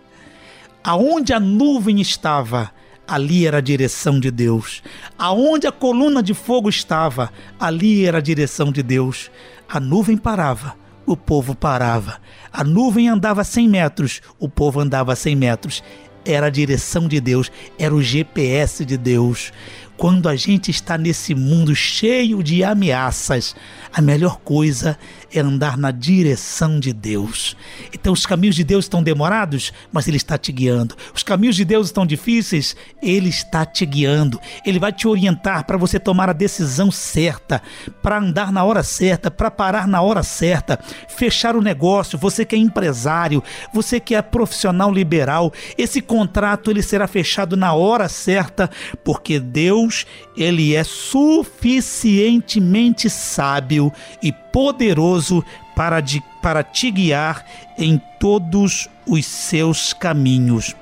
Aonde 0.84 1.34
a 1.34 1.40
nuvem 1.40 2.00
estava, 2.00 2.72
ali 3.08 3.48
era 3.48 3.58
a 3.58 3.62
direção 3.62 4.20
de 4.20 4.32
Deus. 4.32 4.82
Aonde 5.18 5.68
a 5.68 5.72
coluna 5.72 6.22
de 6.22 6.34
fogo 6.34 6.70
estava, 6.70 7.32
ali 7.60 8.06
era 8.06 8.18
a 8.18 8.22
direção 8.22 8.72
de 8.72 8.84
Deus. 8.84 9.32
A 9.70 9.80
nuvem 9.80 10.18
parava, 10.18 10.76
o 11.06 11.16
povo 11.16 11.56
parava. 11.56 12.20
A 12.52 12.64
nuvem 12.64 13.10
andava 13.10 13.44
100 13.44 13.68
metros, 13.68 14.22
o 14.40 14.48
povo 14.48 14.80
andava 14.80 15.16
100 15.16 15.36
metros. 15.36 15.84
Era 16.26 16.48
a 16.48 16.50
direção 16.50 17.08
de 17.08 17.22
Deus, 17.22 17.50
era 17.80 17.96
o 17.96 18.02
GPS 18.02 18.84
de 18.84 18.98
Deus. 18.98 19.54
Quando 19.98 20.30
a 20.30 20.36
gente 20.36 20.70
está 20.70 20.96
nesse 20.96 21.34
mundo 21.34 21.76
cheio 21.76 22.44
de 22.44 22.64
ameaças, 22.64 23.56
a 23.92 24.00
melhor 24.00 24.40
coisa 24.44 24.98
é 25.34 25.40
andar 25.40 25.78
na 25.78 25.92
direção 25.92 26.80
de 26.80 26.94
Deus. 26.94 27.56
Então 27.94 28.14
os 28.14 28.26
caminhos 28.26 28.56
de 28.56 28.64
Deus 28.64 28.86
estão 28.86 29.04
demorados, 29.04 29.74
mas 29.92 30.08
Ele 30.08 30.18
está 30.18 30.38
te 30.38 30.52
guiando. 30.52 30.96
Os 31.14 31.24
caminhos 31.24 31.56
de 31.56 31.66
Deus 31.66 31.88
estão 31.88 32.06
difíceis, 32.06 32.76
Ele 33.02 33.30
está 33.30 33.66
te 33.66 33.84
guiando. 33.86 34.40
Ele 34.66 34.80
vai 34.80 34.92
te 34.92 35.08
orientar 35.08 35.66
para 35.66 35.78
você 35.78 36.00
tomar 36.00 36.30
a 36.30 36.34
decisão 36.34 36.92
certa, 36.92 37.62
para 38.02 38.20
andar 38.20 38.52
na 38.52 38.64
hora 38.64 38.84
certa, 38.84 39.32
para 39.32 39.52
parar 39.52 39.88
na 39.88 40.02
hora 40.02 40.24
certa, 40.24 40.80
fechar 41.08 41.56
o 41.56 41.62
negócio. 41.62 42.18
Você 42.18 42.44
que 42.46 42.56
é 42.56 42.60
empresário, 42.60 43.44
você 43.74 44.00
que 44.00 44.16
é 44.16 44.22
profissional 44.22 44.92
liberal, 44.92 45.52
esse 45.78 46.02
contrato 46.02 46.72
ele 46.72 46.82
será 46.82 47.08
fechado 47.08 47.58
na 47.58 47.74
hora 47.74 48.10
certa, 48.10 48.70
porque 49.04 49.40
Deus 49.40 50.06
ele 50.36 50.76
é 50.76 50.84
suficientemente 50.84 53.10
sábio 53.10 53.92
e 54.22 54.32
poderoso 54.58 55.46
para, 55.76 56.02
de, 56.02 56.20
para 56.42 56.64
te 56.64 56.90
guiar 56.90 57.46
em 57.78 58.02
todos 58.20 58.90
os 59.06 59.24
seus 59.24 59.94
caminhos. 59.94 60.76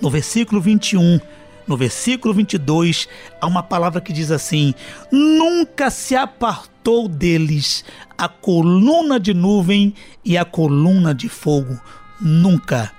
No 0.00 0.10
versículo 0.10 0.60
21, 0.60 1.20
no 1.64 1.76
versículo 1.76 2.34
22, 2.34 3.08
há 3.40 3.46
uma 3.46 3.62
palavra 3.62 4.00
que 4.00 4.12
diz 4.12 4.32
assim: 4.32 4.74
Nunca 5.12 5.90
se 5.90 6.16
apartou 6.16 7.06
deles 7.06 7.84
a 8.18 8.28
coluna 8.28 9.20
de 9.20 9.32
nuvem 9.32 9.94
e 10.24 10.36
a 10.36 10.44
coluna 10.44 11.14
de 11.14 11.28
fogo. 11.28 11.80
Nunca. 12.20 12.90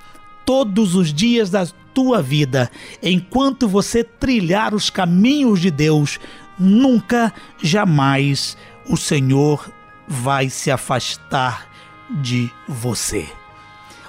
Todos 0.46 0.96
os 0.96 1.14
dias 1.14 1.50
da 1.50 1.68
tua 1.94 2.22
vida, 2.22 2.72
enquanto 3.02 3.68
você 3.68 4.02
trilhar 4.02 4.74
os 4.74 4.90
caminhos 4.90 5.60
de 5.60 5.70
Deus, 5.70 6.22
nunca, 6.58 7.34
jamais 7.62 8.56
o 8.88 8.98
Senhor 8.98 9.72
vai 10.08 10.50
se 10.50 10.70
afastar 10.72 11.70
de 12.10 12.52
você. 12.68 13.28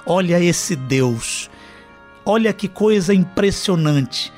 Olha 0.05 0.39
esse 0.39 0.75
Deus, 0.75 1.49
olha 2.25 2.53
que 2.53 2.67
coisa 2.67 3.13
impressionante. 3.13 4.31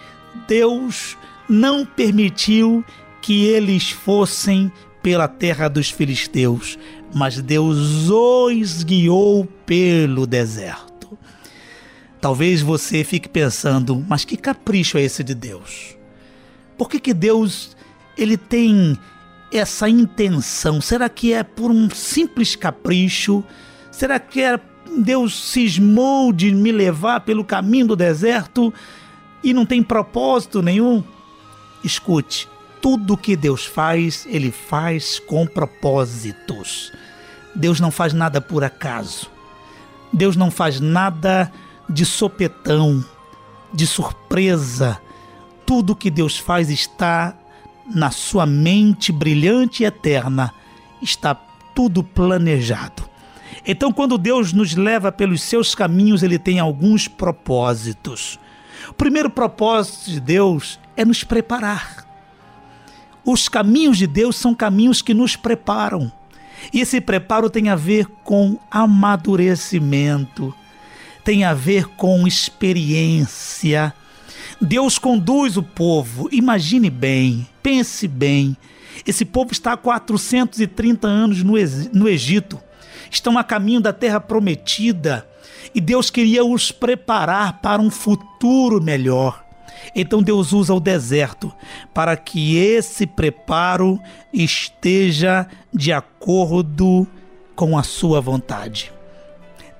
Deus 0.47 1.17
não 1.49 1.85
permitiu 1.85 2.83
que 3.21 3.45
eles 3.45 3.89
fossem 3.89 4.71
pela 5.01 5.27
terra 5.27 5.67
dos 5.67 5.89
filisteus, 5.89 6.77
mas 7.13 7.41
Deus 7.41 8.09
os 8.09 8.83
guiou 8.83 9.45
pelo 9.65 10.25
deserto. 10.27 11.17
Talvez 12.19 12.61
você 12.61 13.03
fique 13.03 13.29
pensando, 13.29 14.03
mas 14.07 14.25
que 14.25 14.37
capricho 14.37 14.97
é 14.97 15.03
esse 15.03 15.23
de 15.23 15.35
Deus? 15.35 15.97
Por 16.77 16.89
que, 16.89 16.99
que 16.99 17.13
Deus 17.13 17.75
ele 18.17 18.37
tem 18.37 18.97
essa 19.51 19.89
intenção? 19.89 20.81
Será 20.81 21.09
que 21.09 21.33
é 21.33 21.43
por 21.43 21.71
um 21.71 21.89
simples 21.89 22.55
capricho? 22.55 23.43
Será 23.91 24.19
que 24.19 24.41
é 24.41 24.59
Deus 24.97 25.51
cismou 25.51 26.31
de 26.31 26.51
me 26.53 26.71
levar 26.71 27.21
pelo 27.21 27.43
caminho 27.43 27.87
do 27.87 27.95
deserto 27.95 28.73
e 29.43 29.53
não 29.53 29.65
tem 29.65 29.83
propósito 29.83 30.61
nenhum? 30.61 31.03
Escute, 31.83 32.47
tudo 32.81 33.17
que 33.17 33.35
Deus 33.35 33.65
faz, 33.65 34.25
ele 34.29 34.51
faz 34.51 35.19
com 35.19 35.45
propósitos. 35.45 36.91
Deus 37.53 37.79
não 37.79 37.91
faz 37.91 38.13
nada 38.13 38.39
por 38.39 38.63
acaso. 38.63 39.29
Deus 40.11 40.35
não 40.35 40.49
faz 40.49 40.79
nada 40.79 41.51
de 41.89 42.05
sopetão, 42.05 43.03
de 43.73 43.85
surpresa. 43.85 44.99
Tudo 45.65 45.95
que 45.95 46.09
Deus 46.09 46.37
faz 46.37 46.69
está 46.69 47.35
na 47.93 48.11
sua 48.11 48.45
mente 48.45 49.11
brilhante 49.11 49.83
e 49.83 49.85
eterna, 49.85 50.53
está 51.01 51.35
tudo 51.75 52.03
planejado. 52.03 53.07
Então, 53.65 53.91
quando 53.91 54.17
Deus 54.17 54.53
nos 54.53 54.75
leva 54.75 55.11
pelos 55.11 55.41
seus 55.41 55.75
caminhos, 55.75 56.23
ele 56.23 56.39
tem 56.39 56.59
alguns 56.59 57.07
propósitos. 57.07 58.39
O 58.89 58.93
primeiro 58.93 59.29
propósito 59.29 60.11
de 60.11 60.19
Deus 60.19 60.79
é 60.95 61.03
nos 61.03 61.23
preparar. 61.23 62.05
Os 63.25 63.49
caminhos 63.49 63.97
de 63.97 64.07
Deus 64.07 64.37
são 64.37 64.55
caminhos 64.55 65.01
que 65.01 65.13
nos 65.13 65.35
preparam. 65.35 66.11
E 66.73 66.79
esse 66.79 67.01
preparo 67.01 67.49
tem 67.49 67.69
a 67.69 67.75
ver 67.75 68.07
com 68.23 68.57
amadurecimento, 68.71 70.55
tem 71.23 71.43
a 71.43 71.53
ver 71.53 71.87
com 71.89 72.25
experiência. 72.25 73.93
Deus 74.61 74.97
conduz 74.97 75.57
o 75.57 75.63
povo, 75.63 76.29
imagine 76.31 76.89
bem, 76.89 77.47
pense 77.67 78.07
bem. 78.07 78.55
Esse 79.05 79.25
povo 79.25 79.51
está 79.51 79.73
há 79.73 79.77
430 79.77 81.05
anos 81.05 81.43
no, 81.43 81.55
no 81.91 82.07
Egito, 82.07 82.57
estão 83.11 83.37
a 83.37 83.43
caminho 83.43 83.81
da 83.81 83.91
terra 83.91 84.21
prometida 84.21 85.27
e 85.75 85.81
Deus 85.81 86.09
queria 86.09 86.45
os 86.45 86.71
preparar 86.71 87.59
para 87.59 87.81
um 87.81 87.91
futuro 87.91 88.81
melhor. 88.81 89.43
Então 89.93 90.23
Deus 90.23 90.53
usa 90.53 90.73
o 90.73 90.79
deserto 90.79 91.53
para 91.93 92.15
que 92.15 92.55
esse 92.55 93.05
preparo 93.05 93.99
esteja 94.31 95.45
de 95.73 95.91
acordo 95.91 97.05
com 97.53 97.77
a 97.77 97.83
sua 97.83 98.21
vontade. 98.21 98.93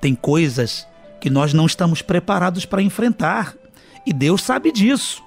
Tem 0.01 0.13
coisas 0.13 0.85
que 1.21 1.29
nós 1.29 1.53
não 1.53 1.65
estamos 1.65 2.01
preparados 2.01 2.65
para 2.65 2.81
enfrentar. 2.81 3.55
E 4.05 4.11
Deus 4.11 4.41
sabe 4.41 4.73
disso. 4.73 5.23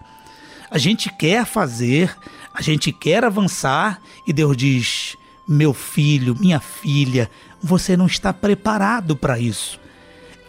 A 0.71 0.79
gente 0.79 1.13
quer 1.13 1.45
fazer, 1.45 2.17
a 2.61 2.63
gente 2.63 2.93
quer 2.93 3.25
avançar 3.25 4.03
e 4.27 4.35
Deus 4.35 4.55
diz: 4.55 5.17
meu 5.49 5.73
filho, 5.73 6.37
minha 6.39 6.61
filha, 6.61 7.31
você 7.63 7.97
não 7.97 8.05
está 8.05 8.35
preparado 8.35 9.17
para 9.17 9.39
isso. 9.39 9.81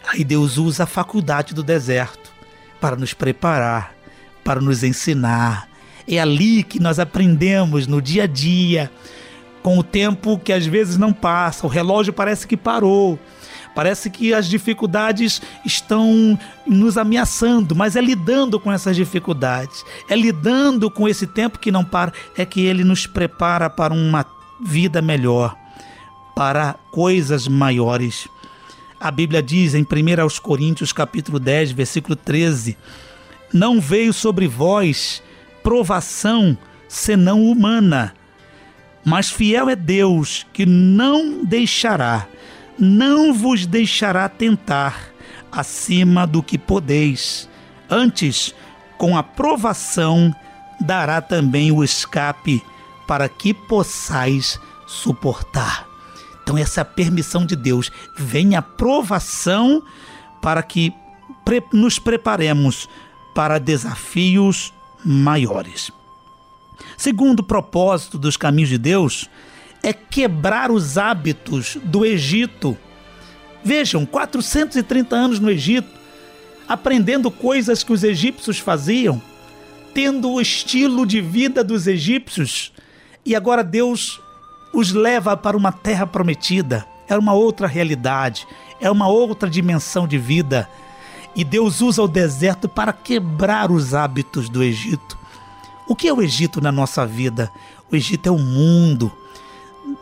Aí 0.06 0.22
Deus 0.22 0.58
usa 0.58 0.82
a 0.82 0.86
faculdade 0.86 1.54
do 1.54 1.62
deserto 1.62 2.30
para 2.78 2.96
nos 2.96 3.14
preparar, 3.14 3.94
para 4.44 4.60
nos 4.60 4.84
ensinar. 4.84 5.66
É 6.06 6.18
ali 6.18 6.62
que 6.62 6.78
nós 6.78 6.98
aprendemos 6.98 7.86
no 7.86 8.02
dia 8.02 8.24
a 8.24 8.26
dia, 8.26 8.90
com 9.62 9.78
o 9.78 9.82
tempo 9.82 10.38
que 10.38 10.52
às 10.52 10.66
vezes 10.66 10.98
não 10.98 11.14
passa, 11.14 11.66
o 11.66 11.70
relógio 11.70 12.12
parece 12.12 12.46
que 12.46 12.58
parou. 12.58 13.18
Parece 13.74 14.10
que 14.10 14.34
as 14.34 14.46
dificuldades 14.46 15.40
estão 15.64 16.38
nos 16.66 16.98
ameaçando, 16.98 17.74
mas 17.74 17.96
é 17.96 18.00
lidando 18.00 18.60
com 18.60 18.70
essas 18.70 18.94
dificuldades, 18.96 19.84
é 20.08 20.14
lidando 20.14 20.90
com 20.90 21.08
esse 21.08 21.26
tempo 21.26 21.58
que 21.58 21.72
não 21.72 21.84
para, 21.84 22.12
é 22.36 22.44
que 22.44 22.60
ele 22.60 22.84
nos 22.84 23.06
prepara 23.06 23.70
para 23.70 23.94
uma 23.94 24.26
vida 24.60 25.00
melhor, 25.00 25.56
para 26.36 26.74
coisas 26.90 27.48
maiores. 27.48 28.28
A 29.00 29.10
Bíblia 29.10 29.42
diz 29.42 29.74
em 29.74 29.82
1 29.82 29.86
Coríntios 30.42 30.92
capítulo 30.92 31.40
10, 31.40 31.72
versículo 31.72 32.14
13: 32.14 32.76
Não 33.52 33.80
veio 33.80 34.12
sobre 34.12 34.46
vós 34.46 35.22
provação 35.62 36.56
senão 36.86 37.42
humana, 37.42 38.14
mas 39.04 39.30
fiel 39.30 39.70
é 39.70 39.74
Deus 39.74 40.46
que 40.52 40.66
não 40.66 41.42
deixará 41.42 42.28
não 42.78 43.32
vos 43.32 43.66
deixará 43.66 44.28
tentar 44.28 45.12
acima 45.50 46.26
do 46.26 46.42
que 46.42 46.56
podeis. 46.56 47.48
Antes, 47.88 48.54
com 48.96 49.16
aprovação, 49.16 50.34
dará 50.80 51.20
também 51.20 51.70
o 51.70 51.84
escape 51.84 52.62
para 53.06 53.28
que 53.28 53.52
possais 53.52 54.58
suportar. 54.86 55.86
Então, 56.42 56.56
essa 56.58 56.80
é 56.80 56.82
a 56.82 56.84
permissão 56.84 57.46
de 57.46 57.54
Deus. 57.54 57.90
Vem 58.16 58.56
a 58.56 58.62
provação 58.62 59.82
para 60.40 60.62
que 60.62 60.92
nos 61.72 61.98
preparemos 61.98 62.88
para 63.34 63.58
desafios 63.58 64.72
maiores. 65.04 65.90
Segundo 66.96 67.42
propósito 67.42 68.18
dos 68.18 68.36
caminhos 68.36 68.68
de 68.68 68.78
Deus, 68.78 69.28
é 69.82 69.92
quebrar 69.92 70.70
os 70.70 70.96
hábitos 70.96 71.76
do 71.82 72.04
Egito. 72.04 72.76
Vejam, 73.64 74.06
430 74.06 75.16
anos 75.16 75.40
no 75.40 75.50
Egito, 75.50 75.90
aprendendo 76.68 77.30
coisas 77.30 77.82
que 77.82 77.92
os 77.92 78.04
egípcios 78.04 78.58
faziam, 78.58 79.20
tendo 79.92 80.30
o 80.30 80.40
estilo 80.40 81.04
de 81.04 81.20
vida 81.20 81.62
dos 81.62 81.86
egípcios, 81.86 82.72
e 83.24 83.34
agora 83.34 83.62
Deus 83.62 84.20
os 84.72 84.92
leva 84.92 85.36
para 85.36 85.56
uma 85.56 85.70
terra 85.70 86.06
prometida. 86.06 86.86
É 87.08 87.16
uma 87.18 87.34
outra 87.34 87.66
realidade, 87.66 88.46
é 88.80 88.90
uma 88.90 89.06
outra 89.06 89.50
dimensão 89.50 90.08
de 90.08 90.16
vida. 90.16 90.68
E 91.36 91.44
Deus 91.44 91.80
usa 91.80 92.02
o 92.02 92.08
deserto 92.08 92.68
para 92.68 92.92
quebrar 92.92 93.70
os 93.70 93.94
hábitos 93.94 94.48
do 94.48 94.62
Egito. 94.62 95.18
O 95.86 95.94
que 95.94 96.08
é 96.08 96.12
o 96.12 96.22
Egito 96.22 96.60
na 96.60 96.72
nossa 96.72 97.06
vida? 97.06 97.50
O 97.90 97.96
Egito 97.96 98.28
é 98.28 98.32
o 98.32 98.38
mundo, 98.38 99.12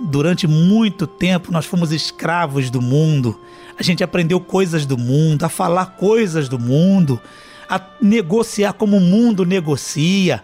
durante 0.00 0.46
muito 0.46 1.06
tempo 1.06 1.52
nós 1.52 1.66
fomos 1.66 1.92
escravos 1.92 2.70
do 2.70 2.80
mundo. 2.80 3.38
A 3.78 3.82
gente 3.82 4.02
aprendeu 4.02 4.40
coisas 4.40 4.86
do 4.86 4.96
mundo, 4.96 5.44
a 5.44 5.48
falar 5.48 5.96
coisas 5.96 6.48
do 6.48 6.58
mundo, 6.58 7.20
a 7.68 7.80
negociar 8.00 8.72
como 8.72 8.96
o 8.96 9.00
mundo 9.00 9.44
negocia. 9.44 10.42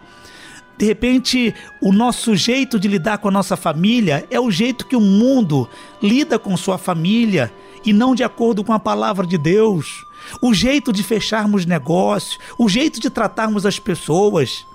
De 0.78 0.84
repente, 0.84 1.54
o 1.80 1.90
nosso 1.90 2.36
jeito 2.36 2.78
de 2.78 2.86
lidar 2.86 3.18
com 3.18 3.28
a 3.28 3.32
nossa 3.32 3.57
família 3.57 4.26
é 4.30 4.38
o 4.38 4.50
jeito 4.50 4.86
que 4.86 4.94
o 4.94 5.00
mundo 5.00 5.68
lida 6.02 6.38
com 6.38 6.54
sua 6.57 6.76
família 6.76 7.52
e 7.84 7.92
não 7.92 8.14
de 8.14 8.22
acordo 8.22 8.62
com 8.62 8.72
a 8.72 8.78
palavra 8.78 9.26
de 9.26 9.38
Deus. 9.38 10.04
O 10.42 10.52
jeito 10.52 10.92
de 10.92 11.02
fecharmos 11.02 11.64
negócios, 11.64 12.38
o 12.59 12.68
jeito 12.68 13.00
de 13.00 13.09
tratarmos 13.09 13.64
as 13.64 13.78
pessoas 13.78 14.66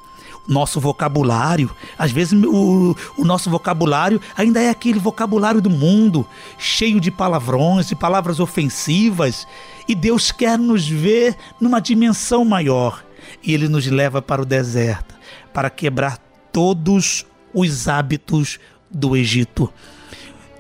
nosso 0.48 0.80
vocabulário. 0.80 1.70
Às 1.98 2.12
vezes 2.12 2.34
o, 2.34 2.96
o, 3.18 3.26
nosso 3.26 3.50
vocabulário 3.50 4.20
ainda 4.36 4.62
é 4.62 4.70
aquele 4.70 5.00
vocabulário 5.00 5.62
do 5.62 5.70
mundo, 5.70 6.28
cheio 6.58 7.00
de 7.00 7.12
palavrões, 7.12 7.88
de 7.88 7.96
palavras 7.96 8.40
ofensivas. 8.40 9.48
E 9.88 9.96
Deus 9.96 10.32
quer 10.32 10.58
nos 10.58 10.88
ver 10.88 11.36
numa 11.60 11.80
dimensão 11.80 12.44
maior. 12.44 13.04
E 13.44 13.54
Ele 13.54 13.68
nos 13.68 13.86
leva 13.88 14.22
para 14.22 14.42
o 14.42 14.46
deserto 14.46 15.16
para 15.54 15.70
quebrar 15.70 16.18
todos 16.52 17.26
os 17.54 17.88
hábitos 17.88 18.60
do 18.90 19.16
Egito. 19.16 19.72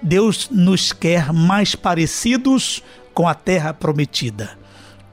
Deus 0.01 0.49
nos 0.49 0.91
quer 0.91 1.31
mais 1.31 1.75
parecidos 1.75 2.83
com 3.13 3.27
a 3.27 3.35
terra 3.35 3.73
prometida, 3.73 4.57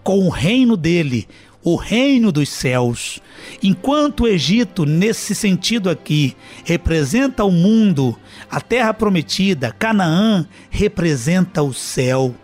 com 0.03 0.27
o 0.27 0.31
reino 0.31 0.77
dele, 0.77 1.29
o 1.63 1.77
reino 1.77 2.31
dos 2.31 2.49
céus. 2.49 3.21
Enquanto 3.63 4.25
o 4.25 4.29
Egito, 4.29 4.85
nesse 4.85 5.35
sentido 5.35 5.91
aqui, 5.91 6.37
representa 6.65 7.45
o 7.45 7.51
mundo, 7.51 8.19
a 8.51 8.61
terra 8.61 8.95
prometida, 8.95 9.73
Canaã, 9.73 10.47
representa 10.71 11.63
o 11.63 11.73
céu. 11.73 12.35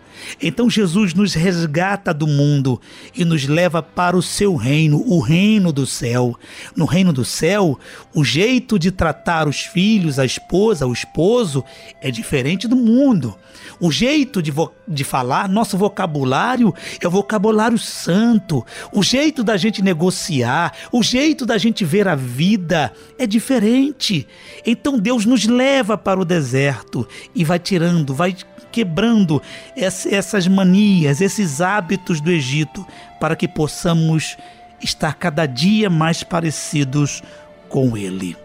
Então 0.41 0.69
Jesus 0.69 1.13
nos 1.13 1.33
resgata 1.33 2.13
do 2.13 2.27
mundo 2.27 2.79
e 3.15 3.23
nos 3.23 3.47
leva 3.47 3.81
para 3.81 4.17
o 4.17 4.21
seu 4.21 4.55
reino, 4.55 5.03
o 5.05 5.19
reino 5.19 5.71
do 5.71 5.85
céu. 5.85 6.37
No 6.75 6.85
reino 6.85 7.13
do 7.13 7.25
céu, 7.25 7.79
o 8.13 8.23
jeito 8.23 8.77
de 8.77 8.91
tratar 8.91 9.47
os 9.47 9.61
filhos, 9.61 10.19
a 10.19 10.25
esposa, 10.25 10.87
o 10.87 10.93
esposo 10.93 11.63
é 12.01 12.11
diferente 12.11 12.67
do 12.67 12.75
mundo. 12.75 13.35
O 13.79 13.91
jeito 13.91 14.41
de, 14.41 14.53
de 14.87 15.03
falar, 15.03 15.49
nosso 15.49 15.77
vocabulário 15.77 16.73
é 17.01 17.07
o 17.07 17.11
vocabulário 17.11 17.77
santo. 17.77 18.65
O 18.91 19.03
jeito 19.03 19.43
da 19.43 19.57
gente 19.57 19.81
negociar, 19.81 20.73
o 20.91 21.03
jeito 21.03 21.45
da 21.45 21.57
gente 21.57 21.83
ver 21.83 22.07
a 22.07 22.15
vida 22.15 22.91
é 23.17 23.27
diferente. 23.27 24.27
Então 24.65 24.97
Deus 24.97 25.25
nos 25.25 25.45
leva 25.45 25.97
para 25.97 26.19
o 26.19 26.25
deserto 26.25 27.07
e 27.33 27.43
vai 27.43 27.59
tirando, 27.59 28.13
vai 28.13 28.35
quebrando 28.75 29.41
essas 29.73 30.49
manias, 30.49 31.21
esses 31.21 31.61
hábitos 31.61 32.19
do 32.19 32.29
Egito, 32.29 32.85
para 33.21 33.33
que 33.33 33.47
possamos 33.47 34.35
estar 34.81 35.13
cada 35.13 35.45
dia 35.45 35.89
mais 35.89 36.23
parecidos 36.23 37.23
com 37.69 37.95
Ele. 37.95 38.35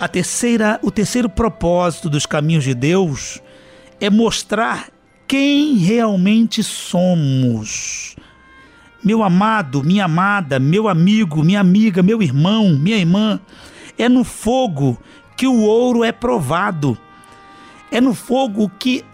A 0.00 0.08
terceira, 0.08 0.80
o 0.82 0.90
terceiro 0.90 1.28
propósito 1.28 2.10
dos 2.10 2.26
caminhos 2.26 2.64
de 2.64 2.74
Deus 2.74 3.40
é 4.00 4.10
mostrar 4.10 4.88
quem 5.28 5.76
realmente 5.76 6.60
somos. 6.64 8.16
Meu 9.04 9.22
amado, 9.22 9.84
minha 9.84 10.06
amada, 10.06 10.58
meu 10.58 10.88
amigo, 10.88 11.44
minha 11.44 11.60
amiga, 11.60 12.02
meu 12.02 12.20
irmão, 12.20 12.76
minha 12.76 12.96
irmã, 12.96 13.38
é 13.96 14.08
no 14.08 14.24
fogo 14.24 14.98
que 15.36 15.46
o 15.46 15.60
ouro 15.62 16.02
é 16.02 16.10
provado. 16.10 16.98
É 17.90 18.00
no 18.00 18.14
fogo 18.14 18.70
que 18.78 19.04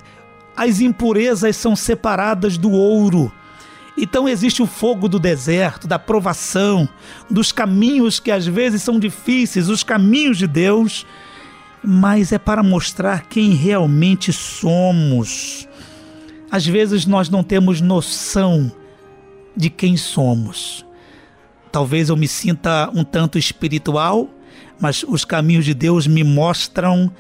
as 0.57 0.81
impurezas 0.81 1.57
são 1.57 1.75
separadas 1.75 2.59
do 2.59 2.71
ouro. 2.71 3.33
Então 3.97 4.29
existe 4.29 4.63
o 4.63 4.67
fogo 4.67 5.09
do 5.09 5.19
deserto, 5.19 5.87
da 5.87 5.99
provação, 5.99 6.89
dos 7.31 7.53
caminhos 7.53 8.19
que 8.19 8.31
às 8.31 8.47
vezes 8.47 8.83
são 8.83 8.99
difíceis, 8.99 9.69
os 9.69 9.83
caminhos 9.83 10.39
de 10.39 10.47
Deus, 10.47 11.07
mas 11.85 12.33
é 12.33 12.39
para 12.39 12.63
mostrar 12.63 13.27
quem 13.29 13.53
realmente 13.53 14.33
somos. 14.33 15.69
Às 16.51 16.67
vezes 16.67 17.07
nós 17.07 17.29
não 17.29 17.43
temos 17.43 17.81
noção 17.81 18.73
de 19.55 19.69
quem 19.69 19.97
somos. 19.97 20.87
Talvez 21.71 22.09
eu 22.09 22.17
me 22.17 22.29
sinta 22.29 22.91
um 22.95 23.05
tanto 23.05 23.39
espiritual, 23.39 24.29
mas 24.81 25.05
os 25.07 25.25
caminhos 25.25 25.65
de 25.65 25.75
Deus 25.75 26.07
me 26.07 26.25
mostram 26.25 27.11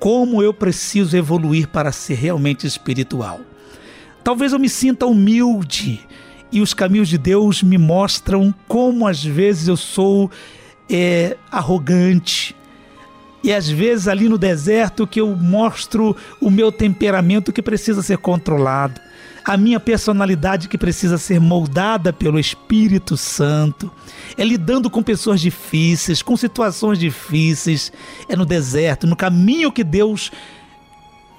como 0.00 0.42
eu 0.42 0.52
preciso 0.52 1.14
evoluir 1.16 1.68
para 1.68 1.92
ser 1.92 2.14
realmente 2.14 2.66
espiritual. 2.66 3.40
Talvez 4.24 4.52
eu 4.52 4.58
me 4.58 4.68
sinta 4.68 5.06
humilde 5.06 6.00
e 6.50 6.60
os 6.60 6.74
caminhos 6.74 7.08
de 7.08 7.18
Deus 7.18 7.62
me 7.62 7.78
mostram 7.78 8.52
como 8.66 9.06
às 9.06 9.22
vezes 9.22 9.68
eu 9.68 9.76
sou 9.76 10.30
é, 10.88 11.36
arrogante. 11.52 12.56
E 13.44 13.52
às 13.52 13.68
vezes 13.68 14.08
ali 14.08 14.28
no 14.28 14.36
deserto 14.36 15.06
que 15.06 15.20
eu 15.20 15.28
mostro 15.36 16.16
o 16.40 16.50
meu 16.50 16.72
temperamento 16.72 17.52
que 17.52 17.62
precisa 17.62 18.02
ser 18.02 18.18
controlado 18.18 19.00
a 19.44 19.56
minha 19.56 19.80
personalidade 19.80 20.68
que 20.68 20.78
precisa 20.78 21.18
ser 21.18 21.40
moldada 21.40 22.12
pelo 22.12 22.38
Espírito 22.38 23.16
Santo. 23.16 23.90
É 24.36 24.44
lidando 24.44 24.90
com 24.90 25.02
pessoas 25.02 25.40
difíceis, 25.40 26.22
com 26.22 26.36
situações 26.36 26.98
difíceis, 26.98 27.92
é 28.28 28.36
no 28.36 28.46
deserto, 28.46 29.06
no 29.06 29.16
caminho 29.16 29.72
que 29.72 29.84
Deus 29.84 30.30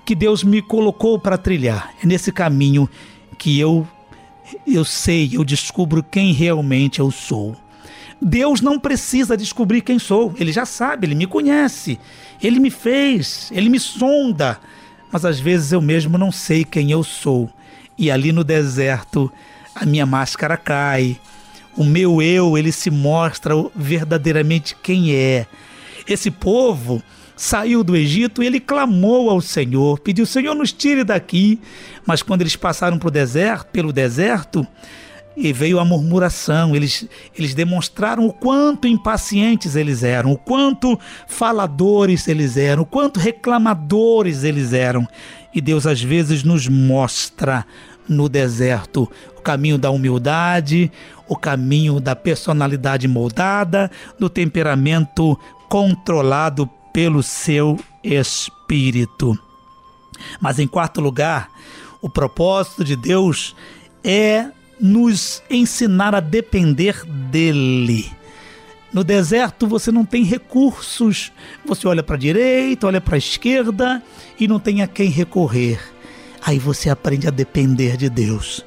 que 0.03 0.15
Deus 0.15 0.43
me 0.43 0.61
colocou 0.61 1.19
para 1.19 1.37
trilhar. 1.37 1.93
É 2.03 2.07
nesse 2.07 2.31
caminho 2.31 2.89
que 3.37 3.59
eu 3.59 3.87
eu 4.67 4.83
sei, 4.83 5.29
eu 5.33 5.43
descubro 5.43 6.03
quem 6.03 6.33
realmente 6.33 6.99
eu 6.99 7.09
sou. 7.11 7.55
Deus 8.21 8.61
não 8.61 8.79
precisa 8.79 9.37
descobrir 9.37 9.81
quem 9.81 9.97
sou, 9.97 10.33
ele 10.37 10.51
já 10.51 10.65
sabe, 10.65 11.07
ele 11.07 11.15
me 11.15 11.25
conhece, 11.25 11.99
ele 12.41 12.59
me 12.59 12.69
fez, 12.69 13.49
ele 13.51 13.69
me 13.69 13.79
sonda. 13.79 14.59
Mas 15.11 15.25
às 15.25 15.39
vezes 15.39 15.71
eu 15.71 15.81
mesmo 15.81 16.17
não 16.17 16.31
sei 16.31 16.63
quem 16.63 16.91
eu 16.91 17.03
sou 17.03 17.49
e 17.97 18.09
ali 18.09 18.31
no 18.31 18.43
deserto 18.43 19.31
a 19.75 19.85
minha 19.85 20.05
máscara 20.05 20.57
cai. 20.57 21.19
O 21.75 21.83
meu 21.83 22.21
eu, 22.21 22.57
ele 22.57 22.71
se 22.71 22.91
mostra 22.91 23.53
verdadeiramente 23.75 24.75
quem 24.81 25.15
é. 25.15 25.45
Esse 26.07 26.29
povo 26.29 27.01
saiu 27.35 27.83
do 27.83 27.95
Egito 27.95 28.43
e 28.43 28.45
ele 28.45 28.59
clamou 28.59 29.29
ao 29.29 29.41
Senhor, 29.41 29.99
pediu: 29.99 30.25
Senhor, 30.25 30.53
nos 30.53 30.71
tire 30.73 31.03
daqui. 31.03 31.59
Mas 32.05 32.21
quando 32.21 32.41
eles 32.41 32.55
passaram 32.55 32.99
pro 32.99 33.09
deserto, 33.09 33.67
pelo 33.67 33.93
deserto, 33.93 34.67
e 35.35 35.53
veio 35.53 35.79
a 35.79 35.85
murmuração. 35.85 36.75
Eles, 36.75 37.07
eles 37.37 37.53
demonstraram 37.53 38.25
o 38.25 38.33
quanto 38.33 38.87
impacientes 38.87 39.75
eles 39.75 40.03
eram, 40.03 40.31
o 40.31 40.37
quanto 40.37 40.99
faladores 41.27 42.27
eles 42.27 42.57
eram, 42.57 42.83
o 42.83 42.85
quanto 42.85 43.19
reclamadores 43.19 44.43
eles 44.43 44.73
eram. 44.73 45.07
E 45.53 45.59
Deus 45.59 45.85
às 45.85 46.01
vezes 46.01 46.43
nos 46.43 46.67
mostra 46.67 47.65
no 48.07 48.27
deserto 48.27 49.09
o 49.37 49.41
caminho 49.41 49.77
da 49.77 49.89
humildade, 49.89 50.91
o 51.27 51.35
caminho 51.35 51.99
da 51.99 52.15
personalidade 52.15 53.07
moldada, 53.07 53.89
do 54.19 54.29
temperamento 54.29 55.37
controlado 55.69 56.69
pelo 56.93 57.23
seu 57.23 57.79
espírito. 58.03 59.37
Mas 60.39 60.59
em 60.59 60.67
quarto 60.67 61.01
lugar, 61.01 61.49
o 62.01 62.09
propósito 62.09 62.83
de 62.83 62.95
Deus 62.95 63.55
é 64.03 64.47
nos 64.79 65.41
ensinar 65.49 66.15
a 66.15 66.19
depender 66.19 67.05
dele. 67.05 68.11
No 68.93 69.03
deserto 69.03 69.67
você 69.67 69.91
não 69.91 70.05
tem 70.05 70.23
recursos. 70.23 71.31
Você 71.65 71.87
olha 71.87 72.03
para 72.03 72.15
a 72.15 72.19
direita, 72.19 72.87
olha 72.87 72.99
para 72.99 73.15
a 73.15 73.17
esquerda 73.17 74.03
e 74.39 74.47
não 74.47 74.59
tem 74.59 74.81
a 74.81 74.87
quem 74.87 75.09
recorrer. 75.09 75.79
Aí 76.41 76.59
você 76.59 76.89
aprende 76.89 77.27
a 77.27 77.31
depender 77.31 77.95
de 77.95 78.09
Deus. 78.09 78.65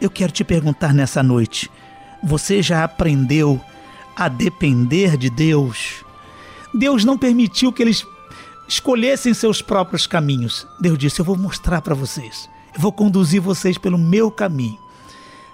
Eu 0.00 0.10
quero 0.10 0.30
te 0.30 0.44
perguntar 0.44 0.94
nessa 0.94 1.22
noite: 1.22 1.70
você 2.22 2.62
já 2.62 2.84
aprendeu 2.84 3.60
a 4.14 4.28
depender 4.28 5.16
de 5.16 5.30
Deus? 5.30 6.04
Deus 6.72 7.04
não 7.04 7.18
permitiu 7.18 7.72
que 7.72 7.82
eles 7.82 8.06
escolhessem 8.68 9.32
seus 9.34 9.62
próprios 9.62 10.06
caminhos. 10.06 10.66
Deus 10.80 10.98
disse: 10.98 11.20
Eu 11.20 11.24
vou 11.24 11.36
mostrar 11.36 11.82
para 11.82 11.94
vocês. 11.94 12.48
Eu 12.74 12.80
vou 12.80 12.92
conduzir 12.92 13.40
vocês 13.40 13.78
pelo 13.78 13.98
meu 13.98 14.30
caminho. 14.30 14.78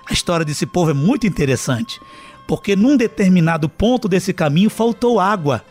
A 0.07 0.13
história 0.13 0.45
desse 0.45 0.67
povo 0.67 0.91
é 0.91 0.95
muito 0.95 1.27
interessante, 1.27 1.99
porque 2.47 2.77
num 2.77 2.97
determinado 2.97 3.69
ponto 3.69 4.09
desse 4.09 4.33
caminho 4.33 4.71
faltou 4.71 5.19
água 5.19 5.65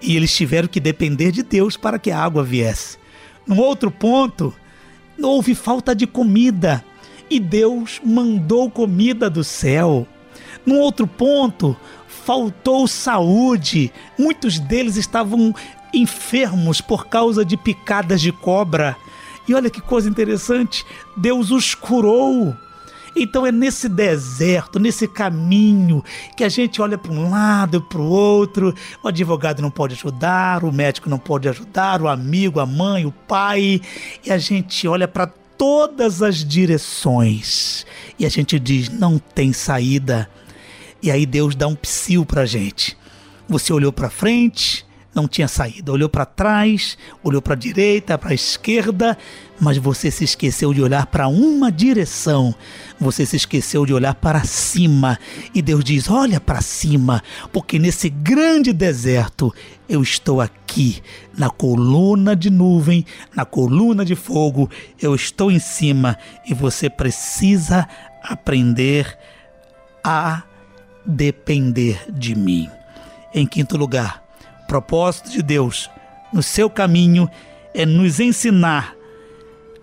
e 0.00 0.16
eles 0.16 0.34
tiveram 0.34 0.68
que 0.68 0.80
depender 0.80 1.30
de 1.30 1.42
Deus 1.42 1.76
para 1.76 1.98
que 1.98 2.10
a 2.10 2.18
água 2.18 2.42
viesse. 2.42 2.98
Num 3.46 3.58
outro 3.58 3.90
ponto, 3.90 4.54
houve 5.20 5.54
falta 5.54 5.94
de 5.94 6.06
comida 6.06 6.84
e 7.30 7.38
Deus 7.40 8.00
mandou 8.04 8.70
comida 8.70 9.30
do 9.30 9.42
céu. 9.44 10.06
Num 10.66 10.78
outro 10.78 11.06
ponto, 11.06 11.76
faltou 12.06 12.86
saúde. 12.86 13.92
Muitos 14.18 14.58
deles 14.58 14.96
estavam 14.96 15.54
enfermos 15.94 16.80
por 16.80 17.06
causa 17.06 17.44
de 17.44 17.56
picadas 17.56 18.20
de 18.20 18.32
cobra. 18.32 18.96
E 19.48 19.54
olha 19.54 19.70
que 19.70 19.80
coisa 19.80 20.08
interessante, 20.08 20.84
Deus 21.16 21.50
os 21.50 21.74
curou. 21.74 22.54
Então 23.14 23.46
é 23.46 23.52
nesse 23.52 23.88
deserto, 23.88 24.78
nesse 24.78 25.06
caminho, 25.06 26.02
que 26.36 26.44
a 26.44 26.48
gente 26.48 26.80
olha 26.80 26.96
para 26.96 27.12
um 27.12 27.30
lado, 27.30 27.82
para 27.82 28.00
o 28.00 28.08
outro. 28.08 28.74
O 29.02 29.08
advogado 29.08 29.60
não 29.60 29.70
pode 29.70 29.94
ajudar, 29.94 30.64
o 30.64 30.72
médico 30.72 31.10
não 31.10 31.18
pode 31.18 31.48
ajudar, 31.48 32.00
o 32.00 32.08
amigo, 32.08 32.60
a 32.60 32.66
mãe, 32.66 33.04
o 33.04 33.12
pai. 33.12 33.80
E 34.24 34.30
a 34.30 34.38
gente 34.38 34.88
olha 34.88 35.06
para 35.06 35.26
todas 35.26 36.22
as 36.22 36.44
direções 36.44 37.86
e 38.18 38.26
a 38.26 38.28
gente 38.28 38.58
diz: 38.58 38.88
não 38.88 39.18
tem 39.18 39.52
saída. 39.52 40.28
E 41.02 41.10
aí 41.10 41.26
Deus 41.26 41.54
dá 41.54 41.66
um 41.66 41.74
psil 41.74 42.24
para 42.24 42.42
a 42.42 42.46
gente. 42.46 42.96
Você 43.48 43.72
olhou 43.72 43.92
para 43.92 44.08
frente, 44.08 44.86
não 45.14 45.28
tinha 45.28 45.48
saída. 45.48 45.92
Olhou 45.92 46.08
para 46.08 46.24
trás, 46.24 46.96
olhou 47.22 47.42
para 47.42 47.54
a 47.54 47.56
direita, 47.56 48.16
para 48.16 48.30
a 48.30 48.34
esquerda, 48.34 49.16
mas 49.60 49.76
você 49.76 50.10
se 50.10 50.24
esqueceu 50.24 50.72
de 50.72 50.82
olhar 50.82 51.06
para 51.06 51.28
uma 51.28 51.70
direção. 51.70 52.54
Você 52.98 53.26
se 53.26 53.36
esqueceu 53.36 53.84
de 53.84 53.92
olhar 53.92 54.14
para 54.14 54.44
cima. 54.44 55.18
E 55.54 55.60
Deus 55.60 55.84
diz: 55.84 56.10
Olha 56.10 56.40
para 56.40 56.60
cima, 56.60 57.22
porque 57.52 57.78
nesse 57.78 58.08
grande 58.08 58.72
deserto 58.72 59.52
eu 59.88 60.02
estou 60.02 60.40
aqui, 60.40 61.02
na 61.36 61.50
coluna 61.50 62.34
de 62.34 62.48
nuvem, 62.48 63.04
na 63.36 63.44
coluna 63.44 64.04
de 64.04 64.14
fogo, 64.14 64.70
eu 65.00 65.14
estou 65.14 65.50
em 65.50 65.58
cima 65.58 66.16
e 66.48 66.54
você 66.54 66.88
precisa 66.88 67.86
aprender 68.22 69.18
a 70.02 70.42
depender 71.04 72.04
de 72.10 72.34
mim. 72.34 72.70
Em 73.34 73.46
quinto 73.46 73.76
lugar, 73.76 74.21
propósito 74.72 75.30
de 75.30 75.42
Deus 75.42 75.90
no 76.32 76.42
seu 76.42 76.70
caminho 76.70 77.28
é 77.74 77.84
nos 77.84 78.18
ensinar 78.18 78.94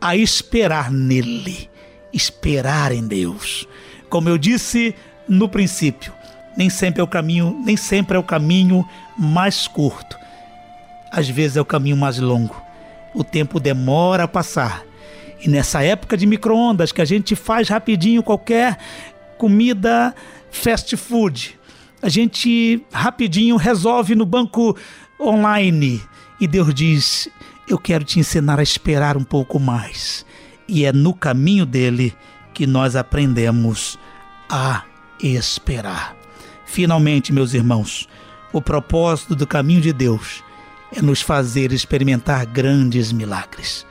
a 0.02 0.16
esperar 0.16 0.90
nele, 0.90 1.70
esperar 2.12 2.92
em 2.92 3.08
Deus. 3.08 3.68
Como 4.10 4.30
eu 4.30 4.36
disse 4.36 4.96
no 5.28 5.48
princípio, 5.48 6.12
nem 6.58 6.72
sempre 6.72 7.02
é 7.02 7.04
o 7.04 7.08
caminho, 7.08 7.62
nem 7.64 7.78
sempre 7.78 8.18
é 8.18 8.20
o 8.20 8.24
caminho 8.24 8.84
mais 9.16 9.68
curto. 9.68 10.18
Às 11.12 11.30
vezes 11.30 11.58
é 11.58 11.62
o 11.62 11.66
caminho 11.66 11.96
mais 11.96 12.18
longo. 12.18 12.60
O 13.14 13.24
tempo 13.24 13.60
demora 13.60 14.24
a 14.24 14.28
passar. 14.28 14.84
E 15.40 15.48
nessa 15.48 15.84
época 15.84 16.18
de 16.18 16.26
micro-ondas 16.26 16.92
que 16.92 17.02
a 17.02 17.06
gente 17.06 17.36
faz 17.36 17.70
rapidinho 17.70 18.24
qualquer 18.24 18.76
comida 19.38 20.16
fast 20.50 20.98
food, 20.98 21.59
a 22.02 22.10
gente 22.10 22.82
rapidinho 22.92 23.56
resolve 23.58 24.16
no 24.16 24.26
banco 24.26 24.76
online. 25.20 26.02
E 26.40 26.48
Deus 26.48 26.74
diz: 26.74 27.30
Eu 27.68 27.78
quero 27.78 28.04
te 28.04 28.20
ensinar 28.20 28.60
a 28.60 28.64
esperar 28.64 29.18
um 29.18 29.24
pouco 29.24 29.60
mais. 29.60 30.26
E 30.68 30.86
é 30.86 30.94
no 30.94 31.14
caminho 31.14 31.66
dele 31.66 32.16
que 32.54 32.66
nós 32.66 32.96
aprendemos 32.96 33.98
a 34.50 34.84
esperar. 35.22 36.16
Finalmente, 36.66 37.34
meus 37.34 37.54
irmãos, 37.54 38.08
o 38.54 38.62
propósito 38.62 39.36
do 39.36 39.48
caminho 39.48 39.82
de 39.82 39.92
Deus 39.92 40.44
é 40.96 41.02
nos 41.02 41.22
fazer 41.22 41.72
experimentar 41.72 42.46
grandes 42.46 43.12
milagres. 43.12 43.86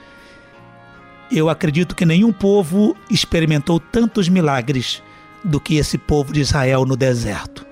Eu 1.31 1.49
acredito 1.49 1.95
que 1.95 2.07
nenhum 2.07 2.33
povo 2.33 2.97
experimentou 3.11 3.79
tantos 3.79 4.29
milagres 4.29 5.03
do 5.45 5.61
que 5.61 5.77
esse 5.77 5.99
povo 5.99 6.33
de 6.33 6.41
Israel 6.41 6.85
no 6.87 6.97
deserto. 6.97 7.68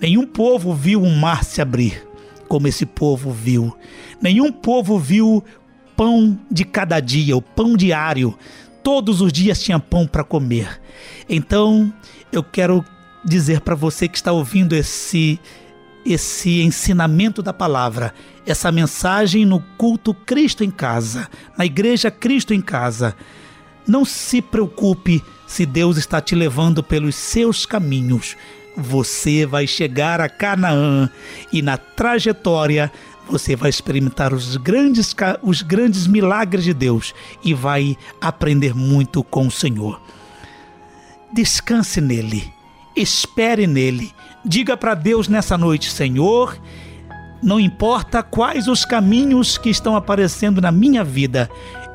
Nenhum 0.00 0.26
povo 0.26 0.74
viu 0.74 1.02
um 1.02 1.14
mar 1.14 1.44
se 1.44 1.60
abrir 1.60 2.10
como 2.50 2.66
esse 2.66 2.84
povo 2.84 3.30
viu. 3.30 3.76
Nenhum 4.20 4.50
povo 4.50 4.98
viu 4.98 5.44
pão 5.96 6.36
de 6.50 6.64
cada 6.64 6.98
dia, 6.98 7.36
o 7.36 7.40
pão 7.40 7.76
diário. 7.76 8.36
Todos 8.82 9.20
os 9.20 9.32
dias 9.32 9.62
tinha 9.62 9.78
pão 9.78 10.04
para 10.04 10.24
comer. 10.24 10.80
Então, 11.28 11.92
eu 12.32 12.42
quero 12.42 12.84
dizer 13.24 13.60
para 13.60 13.76
você 13.76 14.08
que 14.08 14.16
está 14.16 14.32
ouvindo 14.32 14.74
esse 14.74 15.38
esse 16.04 16.62
ensinamento 16.62 17.42
da 17.42 17.52
palavra, 17.52 18.14
essa 18.46 18.72
mensagem 18.72 19.44
no 19.44 19.60
culto 19.76 20.14
Cristo 20.14 20.64
em 20.64 20.70
casa, 20.70 21.28
na 21.58 21.66
igreja 21.66 22.10
Cristo 22.10 22.54
em 22.54 22.60
casa. 22.60 23.14
Não 23.86 24.02
se 24.02 24.40
preocupe 24.40 25.22
se 25.46 25.66
Deus 25.66 25.98
está 25.98 26.18
te 26.20 26.34
levando 26.34 26.82
pelos 26.82 27.14
seus 27.14 27.66
caminhos 27.66 28.34
você 28.76 29.44
vai 29.46 29.66
chegar 29.66 30.20
a 30.20 30.28
Canaã 30.28 31.08
e 31.52 31.62
na 31.62 31.76
trajetória 31.76 32.90
você 33.28 33.54
vai 33.54 33.70
experimentar 33.70 34.34
os 34.34 34.56
grandes, 34.56 35.14
os 35.42 35.62
grandes 35.62 36.06
milagres 36.06 36.64
de 36.64 36.74
Deus 36.74 37.14
e 37.44 37.54
vai 37.54 37.96
aprender 38.20 38.74
muito 38.74 39.22
com 39.22 39.46
o 39.46 39.50
Senhor. 39.50 40.00
Descanse 41.32 42.00
nele, 42.00 42.52
espere 42.96 43.66
nele, 43.66 44.12
diga 44.44 44.76
para 44.76 44.94
Deus 44.94 45.28
nessa 45.28 45.56
noite: 45.56 45.90
Senhor, 45.90 46.60
não 47.42 47.60
importa 47.60 48.22
quais 48.22 48.66
os 48.66 48.84
caminhos 48.84 49.56
que 49.56 49.70
estão 49.70 49.94
aparecendo 49.94 50.60
na 50.60 50.72
minha 50.72 51.04
vida, 51.04 51.48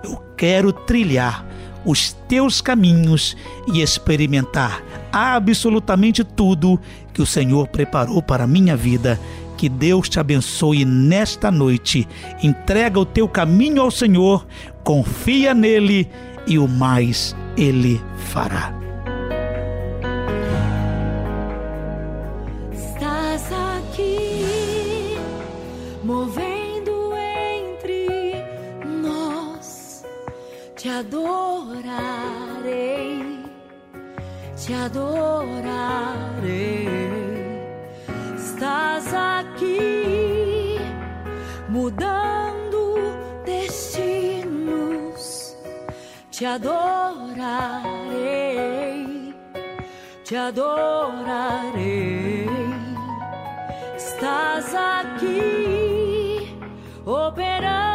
eu 0.03 0.17
quero 0.37 0.71
trilhar 0.71 1.45
os 1.85 2.13
teus 2.27 2.61
caminhos 2.61 3.37
e 3.71 3.81
experimentar 3.81 4.83
absolutamente 5.11 6.23
tudo 6.23 6.79
que 7.13 7.21
o 7.21 7.25
Senhor 7.25 7.67
preparou 7.67 8.21
para 8.21 8.43
a 8.43 8.47
minha 8.47 8.75
vida. 8.75 9.19
Que 9.55 9.69
Deus 9.69 10.09
te 10.09 10.19
abençoe 10.19 10.83
nesta 10.83 11.49
noite. 11.49 12.07
Entrega 12.43 12.99
o 12.99 13.05
teu 13.05 13.27
caminho 13.27 13.81
ao 13.81 13.91
Senhor, 13.91 14.45
confia 14.83 15.53
nele 15.53 16.09
e 16.45 16.59
o 16.59 16.67
mais 16.67 17.35
ele 17.55 18.01
fará. 18.17 18.73
Estás 22.73 23.49
aqui, 23.53 25.17
movendo 26.03 26.44
te 30.85 30.91
adorarei 30.91 32.45
te 34.55 34.73
adorarei. 34.73 35.65
Estás 38.35 39.13
aqui 39.13 40.77
mudando 41.69 42.95
destinos, 43.45 45.23
te 46.31 46.45
adorarei, 46.45 47.35
te 50.23 50.35
adorarei. 50.37 51.75
Estás 53.95 54.73
aqui 54.75 56.55
operando 57.05 57.94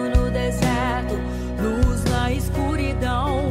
luz 1.61 2.03
na 2.05 2.31
escuridão. 2.31 3.49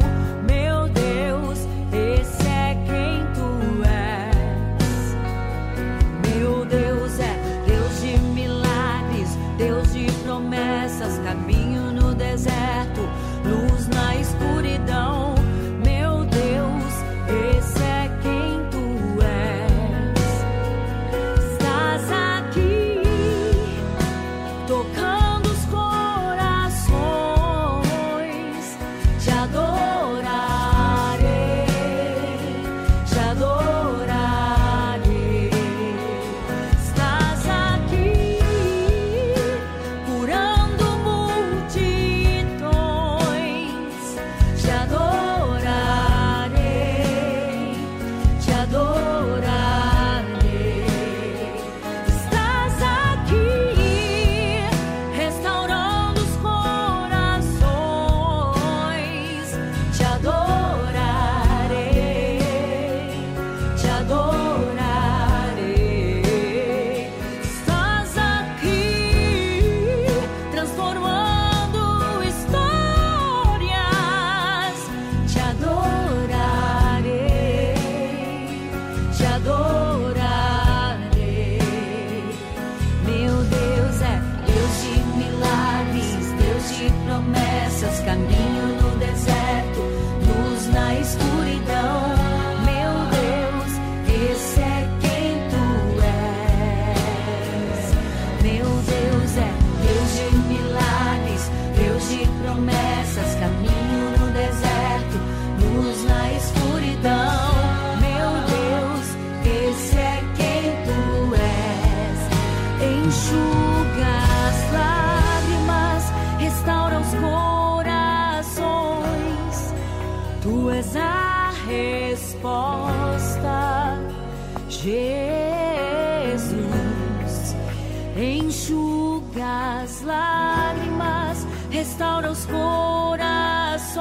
Restaura 131.81 132.31
os 132.31 132.45
corações. 132.45 133.91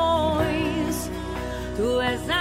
Tu 1.77 2.01
és 2.01 2.29
a 2.29 2.40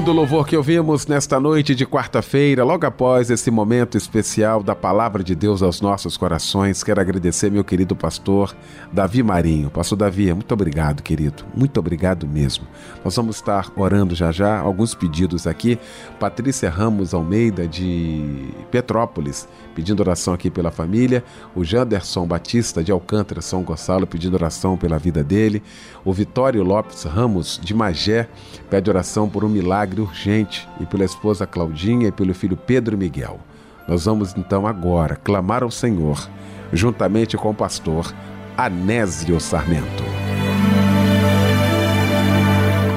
Lindo 0.00 0.14
louvor 0.14 0.46
que 0.46 0.56
ouvimos 0.56 1.06
nesta 1.06 1.38
noite 1.38 1.74
de 1.74 1.84
quarta-feira, 1.84 2.64
logo 2.64 2.86
após 2.86 3.28
esse 3.28 3.50
momento 3.50 3.98
especial 3.98 4.62
da 4.62 4.74
palavra 4.74 5.22
de 5.22 5.34
Deus 5.34 5.62
aos 5.62 5.82
nossos 5.82 6.16
corações. 6.16 6.82
Quero 6.82 7.02
agradecer 7.02 7.50
meu 7.50 7.62
querido 7.62 7.94
pastor 7.94 8.56
Davi 8.90 9.22
Marinho. 9.22 9.68
Pastor 9.68 9.98
Davi, 9.98 10.32
muito 10.32 10.54
obrigado, 10.54 11.02
querido. 11.02 11.44
Muito 11.54 11.78
obrigado 11.78 12.26
mesmo. 12.26 12.66
Nós 13.04 13.14
vamos 13.14 13.36
estar 13.36 13.70
orando 13.76 14.14
já 14.14 14.32
já, 14.32 14.58
alguns 14.58 14.94
pedidos 14.94 15.46
aqui. 15.46 15.78
Patrícia 16.18 16.70
Ramos 16.70 17.12
Almeida 17.12 17.68
de 17.68 18.48
Petrópolis, 18.70 19.46
pedindo 19.74 20.00
oração 20.00 20.32
aqui 20.32 20.50
pela 20.50 20.70
família. 20.70 21.22
O 21.54 21.62
Janderson 21.62 22.26
Batista 22.26 22.82
de 22.82 22.90
Alcântara, 22.90 23.42
São 23.42 23.62
Gonçalo, 23.62 24.06
pedindo 24.06 24.32
oração 24.32 24.78
pela 24.78 24.98
vida 24.98 25.22
dele. 25.22 25.62
O 26.06 26.12
Vitório 26.14 26.62
Lopes 26.62 27.02
Ramos 27.02 27.60
de 27.62 27.74
Magé 27.74 28.30
pede 28.70 28.88
oração 28.88 29.28
por 29.28 29.44
um 29.44 29.48
milagre 29.50 29.89
urgente 29.98 30.68
e 30.78 30.86
pela 30.86 31.04
esposa 31.04 31.46
Claudinha 31.46 32.08
e 32.08 32.12
pelo 32.12 32.34
filho 32.34 32.56
Pedro 32.56 32.96
Miguel. 32.96 33.40
Nós 33.88 34.04
vamos 34.04 34.36
então 34.36 34.66
agora 34.66 35.16
clamar 35.16 35.62
ao 35.62 35.70
Senhor, 35.70 36.28
juntamente 36.72 37.36
com 37.36 37.50
o 37.50 37.54
pastor 37.54 38.14
Anésio 38.56 39.40
Sarmento. 39.40 40.04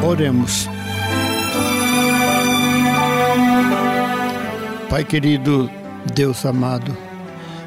Oremos. 0.05 0.67
Pai 4.89 5.03
querido, 5.03 5.69
Deus 6.13 6.45
amado, 6.45 6.95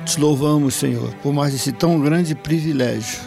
te 0.05 0.21
louvamos, 0.21 0.75
Senhor, 0.75 1.13
por 1.23 1.33
mais 1.33 1.53
esse 1.53 1.73
tão 1.73 1.99
grande 2.01 2.37
privilégio 2.37 3.19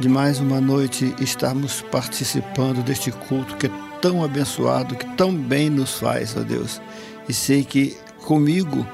de 0.00 0.08
mais 0.08 0.38
uma 0.38 0.60
noite 0.60 1.12
estarmos 1.20 1.82
participando 1.82 2.84
deste 2.84 3.10
culto 3.10 3.56
que 3.56 3.66
é 3.66 3.87
tão 4.00 4.24
abençoado, 4.24 4.94
que 4.94 5.06
tão 5.16 5.34
bem 5.34 5.70
nos 5.70 5.98
faz, 5.98 6.36
ó 6.36 6.40
Deus. 6.40 6.80
E 7.28 7.32
sei 7.34 7.64
que 7.64 7.96
comigo 8.24 8.86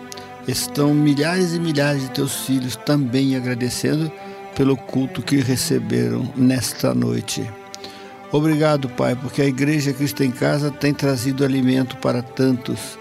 estão 0.47 0.93
milhares 0.95 1.55
e 1.55 1.61
milhares 1.61 2.03
de 2.03 2.11
teus 2.11 2.47
filhos 2.47 2.77
também 2.77 3.37
agradecendo 3.37 4.11
pelo 4.55 4.77
culto 4.77 5.23
que 5.23 5.37
receberam 5.37 6.31
nesta 6.37 6.95
noite. 6.95 7.45
Obrigado, 8.31 8.89
Pai, 8.89 9.15
porque 9.15 9.43
a 9.43 9.47
Igreja 9.47 9.93
Cristo 9.93 10.25
em 10.25 10.31
Casa 10.31 10.71
tem 10.71 10.93
trazido 10.93 11.45
alimento 11.45 11.97
para 11.99 12.23
tantos. 12.23 12.99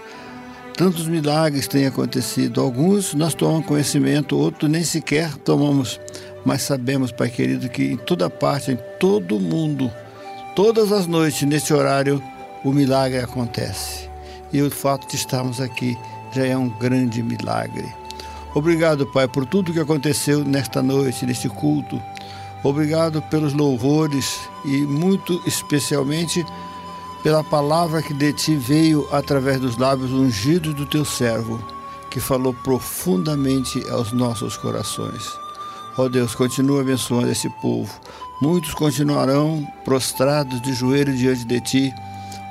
Tantos 0.76 1.06
milagres 1.08 1.68
têm 1.68 1.86
acontecido. 1.86 2.60
Alguns 2.60 3.14
nós 3.14 3.34
tomamos 3.34 3.66
conhecimento, 3.66 4.36
outros 4.36 4.70
nem 4.70 4.84
sequer 4.84 5.34
tomamos. 5.36 6.00
Mas 6.44 6.62
sabemos, 6.62 7.10
Pai 7.10 7.30
querido, 7.30 7.68
que 7.68 7.82
em 7.84 7.96
toda 7.96 8.28
parte, 8.28 8.72
em 8.72 8.78
todo 8.98 9.40
mundo, 9.40 9.90
todas 10.54 10.92
as 10.92 11.06
noites, 11.06 11.42
nesse 11.42 11.72
horário, 11.72 12.22
o 12.64 12.72
milagre 12.72 13.18
acontece. 13.18 14.08
E 14.52 14.62
o 14.62 14.70
fato 14.70 15.08
de 15.08 15.16
estarmos 15.16 15.60
aqui 15.60 15.98
já 16.32 16.46
é 16.46 16.56
um 16.56 16.68
grande 16.68 17.22
milagre. 17.22 17.92
Obrigado, 18.54 19.06
Pai, 19.06 19.26
por 19.26 19.44
tudo 19.44 19.72
que 19.72 19.80
aconteceu 19.80 20.44
nesta 20.44 20.80
noite, 20.82 21.26
neste 21.26 21.48
culto. 21.48 22.00
Obrigado 22.62 23.20
pelos 23.22 23.52
louvores 23.52 24.40
e 24.64 24.82
muito 24.82 25.42
especialmente 25.44 26.46
pela 27.22 27.42
palavra 27.42 28.02
que 28.02 28.14
de 28.14 28.32
ti 28.32 28.54
veio 28.54 29.08
através 29.10 29.58
dos 29.58 29.76
lábios 29.76 30.12
ungidos 30.12 30.72
do 30.74 30.86
teu 30.86 31.04
servo, 31.04 31.62
que 32.10 32.20
falou 32.20 32.54
profundamente 32.54 33.84
aos 33.90 34.12
nossos 34.12 34.56
corações. 34.56 35.32
Ó 35.96 36.08
Deus, 36.08 36.34
continua 36.34 36.80
abençoando 36.80 37.30
esse 37.30 37.48
povo. 37.60 37.92
Muitos 38.40 38.74
continuarão 38.74 39.66
prostrados 39.84 40.60
de 40.60 40.74
joelho 40.74 41.16
diante 41.16 41.44
de 41.44 41.60
ti, 41.60 41.94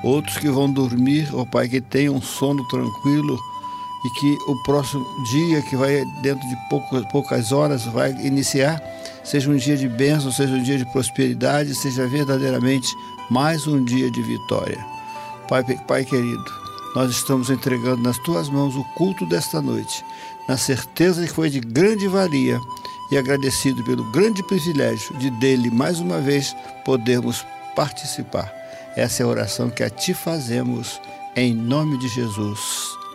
outros 0.04 0.38
que 0.38 0.50
vão 0.50 0.72
dormir, 0.72 1.30
ó 1.34 1.46
Pai, 1.46 1.68
que 1.68 1.82
tenham 1.82 2.16
um 2.16 2.22
sono 2.22 2.66
tranquilo 2.68 3.38
e 4.06 4.10
que 4.20 4.38
o 4.48 4.64
próximo 4.64 5.06
dia, 5.32 5.62
que 5.62 5.76
vai 5.76 6.04
dentro 6.22 6.48
de 6.48 6.56
poucas, 6.70 7.06
poucas 7.12 7.52
horas, 7.52 7.86
vai 7.86 8.12
iniciar, 8.26 8.82
seja 9.24 9.50
um 9.50 9.56
dia 9.56 9.78
de 9.78 9.88
bênção, 9.88 10.32
seja 10.32 10.54
um 10.54 10.64
dia 10.64 10.78
de 10.78 10.86
prosperidade, 10.92 11.76
seja 11.76 12.08
verdadeiramente 12.08 12.88
mais 13.30 13.68
um 13.68 13.84
dia 13.84 14.10
de 14.10 14.22
vitória. 14.22 14.86
Pai, 15.48 15.64
Pai 15.88 16.06
querido, 16.06 16.44
nós 16.96 17.12
estamos 17.12 17.50
entregando 17.50 18.02
nas 18.02 18.18
tuas 18.20 18.50
mãos 18.50 18.76
o 18.76 18.84
culto 18.96 19.26
desta 19.26 19.62
noite, 19.62 20.04
na 20.48 20.58
certeza 20.58 21.26
que 21.26 21.34
foi 21.34 21.50
de 21.50 21.60
grande 21.60 22.08
valia 22.08 22.60
e 23.12 23.18
agradecido 23.18 23.84
pelo 23.84 24.04
grande 24.12 24.44
privilégio 24.44 25.18
de 25.18 25.30
dele 25.30 25.70
mais 25.70 26.00
uma 26.00 26.20
vez 26.20 26.56
podermos 26.84 27.46
participar. 27.76 28.52
Essa 28.96 29.24
é 29.24 29.26
a 29.26 29.30
oração 29.30 29.70
que 29.70 29.84
a 29.84 29.90
ti 29.90 30.14
fazemos 30.14 31.02
em 31.36 31.54
nome 31.54 31.98
de 31.98 32.08
Jesus. 32.08 32.60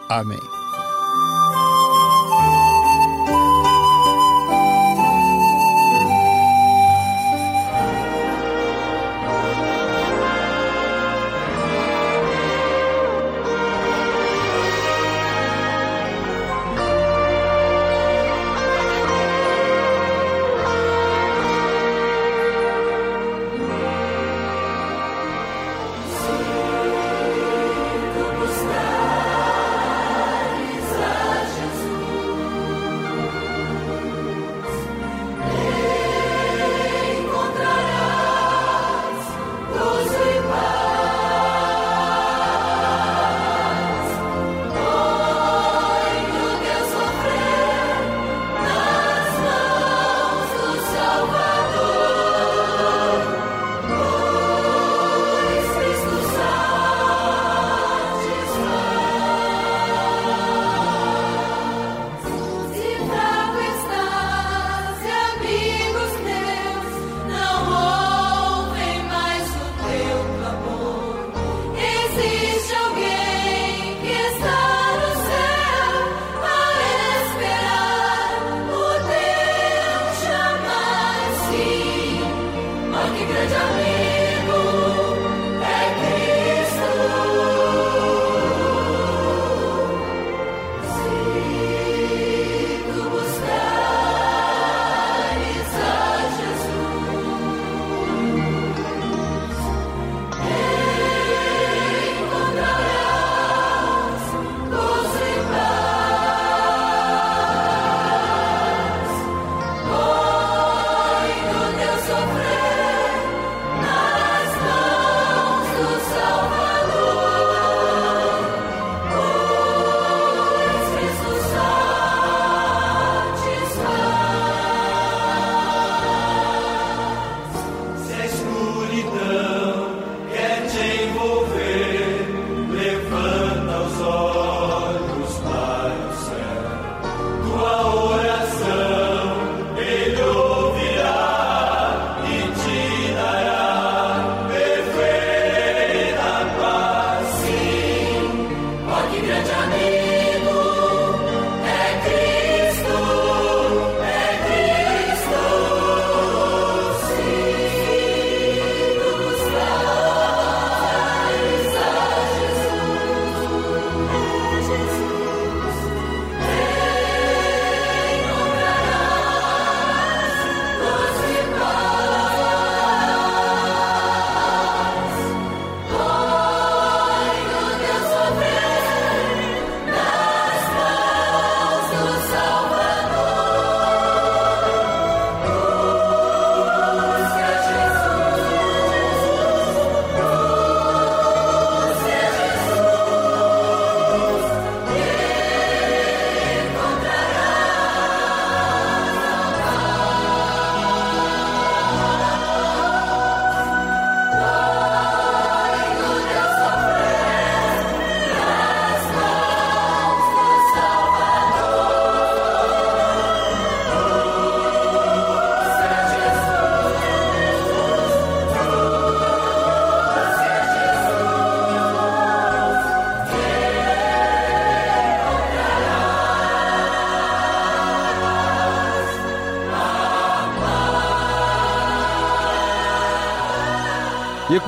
Amém. 0.09 0.68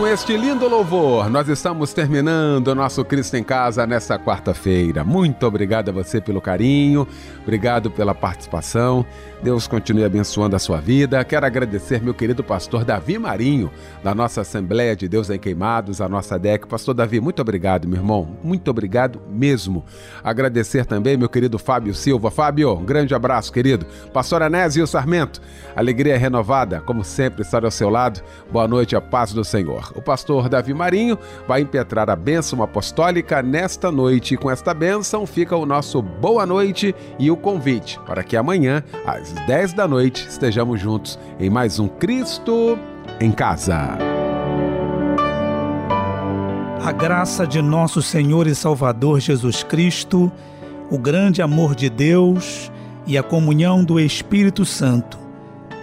Com 0.01 0.07
este 0.07 0.35
lindo 0.35 0.67
louvor, 0.67 1.29
nós 1.29 1.47
estamos 1.47 1.93
terminando 1.93 2.69
o 2.69 2.75
nosso 2.75 3.05
Cristo 3.05 3.37
em 3.37 3.45
Casa 3.45 3.87
nesta 3.87 4.19
quarta-feira. 4.19 5.05
Muito 5.05 5.47
obrigado 5.47 5.91
a 5.91 5.93
você 5.93 6.23
pelo 6.23 6.41
carinho, 6.41 7.07
obrigado 7.43 7.91
pela 7.91 8.15
participação. 8.15 9.05
Deus 9.43 9.69
continue 9.69 10.03
abençoando 10.03 10.57
a 10.57 10.59
sua 10.59 10.81
vida. 10.81 11.23
Quero 11.23 11.45
agradecer 11.45 12.03
meu 12.03 12.15
querido 12.15 12.43
pastor 12.43 12.83
Davi 12.83 13.19
Marinho, 13.19 13.71
da 14.03 14.15
nossa 14.15 14.41
Assembleia 14.41 14.97
de 14.97 15.07
Deus 15.07 15.29
em 15.29 15.39
Queimados, 15.39 16.01
a 16.01 16.09
nossa 16.09 16.39
DEC. 16.39 16.67
Pastor 16.67 16.95
Davi, 16.95 17.21
muito 17.21 17.43
obrigado, 17.43 17.87
meu 17.87 17.99
irmão. 17.99 18.39
Muito 18.43 18.71
obrigado 18.71 19.21
mesmo. 19.41 19.83
Agradecer 20.23 20.85
também 20.85 21.17
meu 21.17 21.29
querido 21.29 21.59
Fábio 21.59 21.95
Silva. 21.95 22.31
Fábio, 22.31 22.75
um 22.75 22.85
grande 22.85 23.15
abraço, 23.15 23.51
querido. 23.51 23.87
Pastor 24.13 24.43
Anésio 24.43 24.87
Sarmento, 24.87 25.41
alegria 25.75 26.19
renovada, 26.19 26.83
como 26.83 27.03
sempre, 27.03 27.41
estar 27.41 27.65
ao 27.65 27.71
seu 27.71 27.89
lado. 27.89 28.21
Boa 28.53 28.69
noite, 28.69 28.95
a 28.95 29.01
paz 29.01 29.33
do 29.33 29.43
Senhor. 29.43 29.93
O 29.97 30.03
pastor 30.03 30.49
Davi 30.51 30.75
Marinho 30.75 31.19
vai 31.49 31.63
impetrar 31.63 32.11
a 32.11 32.17
bênção 32.17 32.63
apostólica 32.63 33.43
nesta 33.43 33.91
noite. 33.91 34.35
E 34.35 34.37
com 34.37 34.51
esta 34.51 34.75
bênção 34.75 35.27
fica 35.27 35.57
o 35.57 35.65
nosso 35.65 36.03
boa 36.03 36.45
noite 36.45 36.95
e 37.19 37.31
o 37.31 37.37
convite 37.37 37.99
para 38.07 38.23
que 38.23 38.37
amanhã, 38.37 38.85
às 39.07 39.33
10 39.47 39.73
da 39.73 39.89
noite, 39.89 40.27
estejamos 40.29 40.79
juntos 40.79 41.19
em 41.39 41.49
mais 41.49 41.79
um 41.79 41.89
Cristo 41.89 42.79
em 43.21 43.33
Casa. 43.33 44.10
A 46.83 46.93
graça 46.93 47.47
de 47.47 47.61
nosso 47.61 48.01
Senhor 48.01 48.47
e 48.47 48.55
Salvador 48.55 49.21
Jesus 49.21 49.63
Cristo, 49.63 50.33
o 50.91 50.99
grande 50.99 51.43
amor 51.43 51.75
de 51.75 51.91
Deus 51.91 52.73
e 53.07 53.19
a 53.19 53.23
comunhão 53.23 53.85
do 53.85 54.01
Espírito 54.01 54.65
Santo 54.65 55.19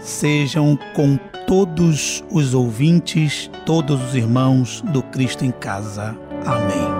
sejam 0.01 0.77
com 0.95 1.17
todos 1.45 2.23
os 2.31 2.53
ouvintes, 2.53 3.49
todos 3.65 4.01
os 4.01 4.15
irmãos 4.15 4.81
do 4.81 5.03
Cristo 5.03 5.45
em 5.45 5.51
Casa. 5.51 6.17
Amém. 6.45 6.96